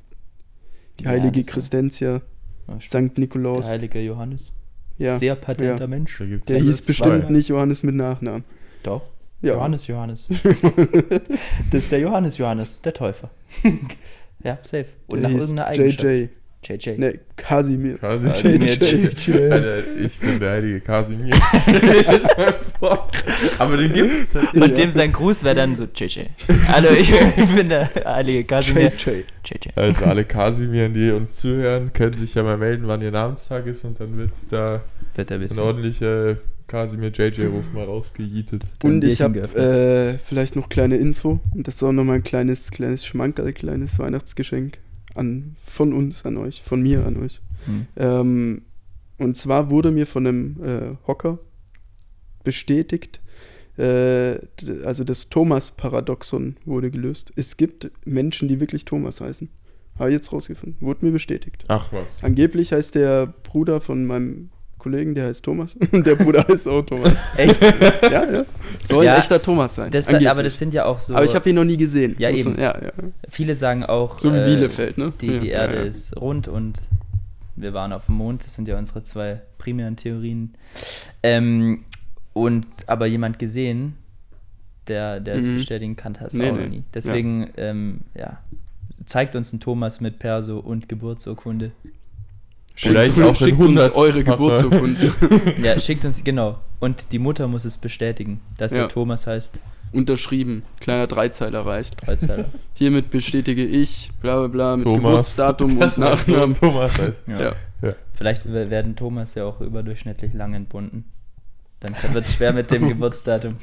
Die 0.99 1.05
Ja, 1.05 1.11
heilige 1.11 1.45
Christentia, 1.45 2.23
der 2.67 2.81
St. 2.81 3.19
Nikolaus. 3.19 3.69
heilige 3.69 4.01
Johannes. 4.01 4.53
Ja, 4.97 5.17
Sehr 5.17 5.37
patenter 5.37 5.79
ja. 5.83 5.87
Mensch. 5.87 6.21
Der 6.49 6.59
hieß 6.59 6.79
zwei. 6.79 6.87
bestimmt 6.89 7.31
nicht 7.31 7.49
Johannes 7.49 7.83
mit 7.85 7.95
Nachnamen. 7.95 8.45
Doch. 8.83 9.03
Ja. 9.43 9.53
Johannes 9.55 9.87
Johannes. 9.87 10.29
das 11.71 11.83
ist 11.85 11.93
der 11.93 12.01
Johannes 12.01 12.39
Johannes, 12.39 12.81
der 12.83 12.95
Täufer. 12.95 13.31
ja, 14.43 14.59
safe. 14.63 14.87
Und 15.07 15.21
Der 15.21 15.29
nach 15.29 15.37
hieß 15.37 15.41
irgendeiner 15.51 15.69
Eigenschaft. 15.69 16.03
JJ. 16.03 16.29
JJ. 16.65 16.99
Ne, 16.99 17.21
Kasimir. 17.37 17.99
Kasimir. 17.99 18.67
JJ. 18.67 19.53
Alter, 19.53 19.97
ich 19.97 20.19
bin 20.19 20.41
der 20.41 20.51
heilige 20.51 20.81
Kasimir. 20.81 21.35
Stell 21.57 21.81
dir 21.81 22.03
das 22.03 22.37
mal 22.37 22.55
vor. 22.79 23.09
Aber 23.59 23.77
den 23.77 23.93
gibt's 23.93 24.33
tatsächlich. 24.33 24.63
Und 24.63 24.77
dem 24.77 24.93
sein 24.93 25.13
Gruß 25.13 25.45
wäre 25.45 25.55
dann 25.55 25.77
so 25.77 25.85
JJ. 25.85 26.23
Hallo, 26.67 26.91
ich, 26.91 27.13
ich 27.13 27.55
bin 27.55 27.69
der 27.69 27.89
heilige 28.05 28.45
Kasimir. 28.45 28.93
JJ. 28.97 29.25
JJ. 29.45 29.69
Also 29.77 30.05
alle 30.05 30.25
Kasimiren, 30.25 30.93
die 30.95 31.13
uns 31.13 31.37
zuhören, 31.37 31.93
können 31.93 32.17
sich 32.17 32.35
ja 32.35 32.43
mal 32.43 32.59
melden, 32.59 32.89
wann 32.89 33.03
ihr 33.03 33.13
Namenstag 33.13 33.67
ist 33.67 33.85
und 33.85 34.01
dann 34.01 34.19
wird 34.19 34.33
da 34.51 34.83
Wird 35.15 35.31
ein 35.31 35.59
ordentlicher 35.59 36.39
Kasimir 36.69 37.11
JJ-Ruf 37.11 37.73
mal 37.73 37.85
rausgejietet. 37.85 38.63
Und 38.85 39.03
ich 39.03 39.21
habe 39.21 39.41
äh, 39.41 40.19
vielleicht 40.19 40.55
noch 40.55 40.69
kleine 40.69 40.97
Info. 40.97 41.41
Und 41.55 41.67
das 41.67 41.77
ist 41.77 41.83
auch 41.83 41.93
nochmal 41.93 42.17
ein 42.17 42.23
kleines, 42.23 42.71
kleines 42.71 43.05
Schmankerl, 43.05 43.53
kleines 43.53 43.99
Weihnachtsgeschenk 43.99 44.79
an, 45.15 45.57
von 45.65 45.93
uns 45.93 46.25
an 46.25 46.37
euch, 46.37 46.63
von 46.63 46.81
mir 46.83 47.05
an 47.05 47.17
euch. 47.17 47.41
Hm. 47.65 47.87
Ähm, 47.97 48.63
und 49.17 49.37
zwar 49.37 49.71
wurde 49.71 49.91
mir 49.91 50.07
von 50.07 50.27
einem 50.27 50.57
äh, 50.63 50.97
Hocker 51.07 51.39
bestätigt, 52.45 53.21
äh, 53.79 54.39
also 54.85 55.05
das 55.05 55.29
Thomas-Paradoxon 55.29 56.57
wurde 56.65 56.91
gelöst. 56.91 57.33
Es 57.37 57.57
gibt 57.57 57.91
Menschen, 58.05 58.49
die 58.49 58.61
wirklich 58.61 58.85
Thomas 58.85 59.21
heißen. 59.21 59.49
Habe 59.99 60.11
ich 60.11 60.15
jetzt 60.15 60.33
rausgefunden. 60.33 60.81
Wurde 60.81 61.05
mir 61.05 61.13
bestätigt. 61.13 61.65
Ach 61.69 61.93
was. 61.93 62.23
Angeblich 62.23 62.73
heißt 62.73 62.95
der 62.95 63.27
Bruder 63.27 63.81
von 63.81 64.07
meinem 64.07 64.51
Kollegen, 64.79 65.15
der 65.15 65.27
heißt 65.27 65.45
Thomas. 65.45 65.77
Und 65.93 66.07
der 66.07 66.15
Bruder 66.15 66.45
heißt 66.49 66.69
auch 66.69 66.83
Thomas. 66.83 67.25
Echt? 67.37 67.61
ja, 68.03 68.31
ja. 68.31 68.45
Soll 68.83 69.05
Ja, 69.05 69.15
ein 69.15 69.21
echter 69.21 69.43
Thomas 69.43 69.75
sein. 69.75 69.91
Das, 69.91 70.09
aber 70.13 70.43
das 70.43 70.59
sind 70.59 70.73
ja 70.75 70.85
auch 70.85 71.01
so. 71.01 71.15
aber 71.15 71.25
ich 71.25 71.35
habe 71.35 71.49
ihn 71.49 71.57
noch 71.57 71.65
nie 71.65 71.77
gesehen. 71.77 72.15
Ja, 72.19 72.31
eben. 72.31 72.53
man- 72.53 72.61
Ja, 72.61 72.81
ja. 72.83 72.93
viele 73.29 73.55
sagen 73.55 73.85
auch, 73.85 74.19
So 74.21 74.33
wie 74.33 74.39
äh, 74.39 74.45
Bielefeld, 74.47 74.99
ne? 74.99 75.13
die, 75.21 75.27
ja, 75.33 75.39
die 75.41 75.49
Erde 75.51 75.75
ja, 75.75 75.81
ja. 75.83 75.87
ist 75.87 76.17
rund 76.21 76.49
und 76.49 76.81
wir 77.57 77.75
waren 77.75 77.93
auf 77.93 78.07
dem 78.07 78.15
Mond. 78.15 78.45
Das 78.45 78.55
sind 78.55 78.69
ja 78.69 78.79
unsere 78.79 79.03
zwei 79.03 79.41
primären 79.59 79.97
Theorien. 79.97 80.55
Ähm, 81.23 81.85
und 82.33 82.67
aber 82.87 83.07
jemand 83.07 83.39
gesehen, 83.41 83.97
der, 84.87 85.19
der 85.21 85.35
es 85.37 85.47
Mhm. 85.47 85.57
bestätigen 85.57 85.97
kann, 85.97 86.19
hast 86.21 86.35
du 86.35 86.39
Nee, 86.39 86.51
auch 86.51 86.55
nee. 86.57 86.63
noch 86.63 86.71
nie. 86.71 86.83
Deswegen, 86.95 87.51
ähm, 87.57 88.01
ja, 88.15 88.39
zeigt 89.07 89.35
uns 89.35 89.53
ein 89.53 89.61
Thomas 89.61 90.01
mit 90.01 90.19
Perso 90.19 90.59
und 90.59 90.89
Geburtsurkunde. 90.89 91.73
Vielleicht 92.81 93.15
schickt, 93.17 93.27
auch 93.27 93.41
in 93.41 93.47
schickt 93.49 93.59
uns 93.61 93.81
100-facher. 93.81 93.95
eure 93.97 94.25
Geburtsurkunden. 94.25 95.13
Ja, 95.63 95.79
schickt 95.81 96.05
uns, 96.05 96.23
genau. 96.23 96.59
Und 96.81 97.13
die 97.13 97.19
Mutter 97.19 97.49
muss 97.49 97.65
es 97.65 97.77
bestätigen, 97.77 98.41
dass 98.57 98.73
Ja. 98.73 98.83
er 98.83 98.89
Thomas 98.89 99.27
heißt. 99.27 99.59
Unterschrieben. 99.91 100.63
Kleiner 100.81 101.07
Dreizeiler 101.07 101.65
reicht. 101.67 102.07
Dreizeiler. 102.07 102.45
Hiermit 102.75 103.11
bestätige 103.11 103.65
ich, 103.65 104.11
bla 104.21 104.39
bla 104.41 104.47
bla, 104.49 104.77
mit 104.77 104.85
Thomas. 104.85 105.01
Geburtsdatum 105.37 105.81
Das 105.81 105.97
und 105.97 106.05
Nachnamen. 106.05 106.55
Thomas 106.55 106.99
heißt. 106.99 107.27
Ja. 107.29 107.53
Ja. 107.83 107.95
Vielleicht 108.15 108.45
w- 108.47 108.71
werden 108.71 108.95
Thomas 108.97 109.35
ja 109.35 109.45
auch 109.45 109.61
überdurchschnittlich 109.61 110.35
lang 110.35 110.53
entbunden. 110.55 111.05
Dann 111.81 111.95
wird 112.13 112.25
es 112.27 112.35
schwer 112.35 112.53
mit 112.53 112.71
dem 112.71 112.89
Geburtsdatum. 112.89 113.57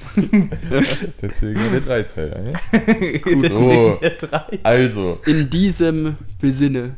Deswegen 1.22 1.60
der 1.72 1.82
Dreizeiler, 1.82 2.42
ne? 2.42 2.54
Der 4.02 4.10
drei. 4.12 4.60
Also, 4.64 5.20
In 5.26 5.50
diesem 5.50 6.16
Besinne. 6.40 6.96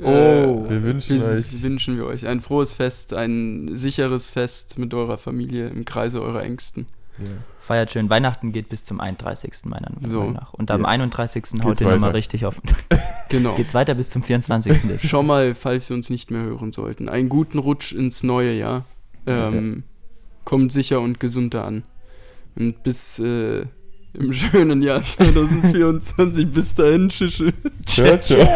Oh. 0.00 0.66
äh, 0.66 0.70
wir 0.70 0.82
wünschen 0.82 1.16
bis- 1.16 1.28
euch 1.54 1.62
wünschen 1.62 1.96
wir 1.96 2.06
euch 2.06 2.26
ein 2.26 2.40
frohes 2.40 2.72
Fest, 2.72 3.14
ein 3.14 3.68
sicheres 3.76 4.30
Fest 4.30 4.78
mit 4.78 4.94
eurer 4.94 5.18
Familie 5.18 5.68
im 5.68 5.84
Kreise 5.84 6.22
eurer 6.22 6.42
Ängsten. 6.42 6.86
ja. 7.18 7.24
Feiert 7.60 7.92
schön. 7.92 8.08
Weihnachten 8.08 8.52
geht 8.52 8.70
bis 8.70 8.84
zum 8.84 8.98
31. 8.98 9.52
meiner 9.66 9.90
So. 10.02 10.20
Meinung 10.20 10.32
nach. 10.32 10.54
Und 10.54 10.70
am 10.70 10.82
Ja. 10.82 10.88
31. 10.88 11.62
haut 11.62 11.78
ihr 11.82 11.90
nochmal 11.90 12.12
richtig 12.12 12.46
auf. 12.46 12.60
Genau. 13.30 13.56
Geht's 13.56 13.74
weiter 13.74 13.94
bis 13.94 14.08
zum 14.08 14.22
24. 14.22 14.72
Dezember. 14.84 14.98
Schon 15.00 15.26
mal, 15.26 15.54
falls 15.54 15.90
wir 15.90 15.96
uns 15.98 16.08
nicht 16.08 16.30
mehr 16.30 16.40
hören 16.40 16.72
sollten. 16.72 17.10
Einen 17.10 17.28
guten 17.28 17.58
Rutsch 17.58 17.92
ins 17.92 18.22
neue 18.22 18.54
Jahr. 18.54 18.86
Ähm, 19.26 19.82
Kommt 20.44 20.72
sicher 20.72 21.02
und 21.02 21.20
gesunder 21.20 21.66
an. 21.66 21.82
Und 22.56 22.82
bis 22.84 23.18
äh, 23.18 23.66
im 24.14 24.32
schönen 24.32 24.80
Jahr 24.80 25.04
2024. 25.06 26.50
bis 26.50 26.74
dahin, 26.74 27.10
Tschüss. 27.10 27.42
Ciao, 27.84 28.16
ciao. 28.18 28.48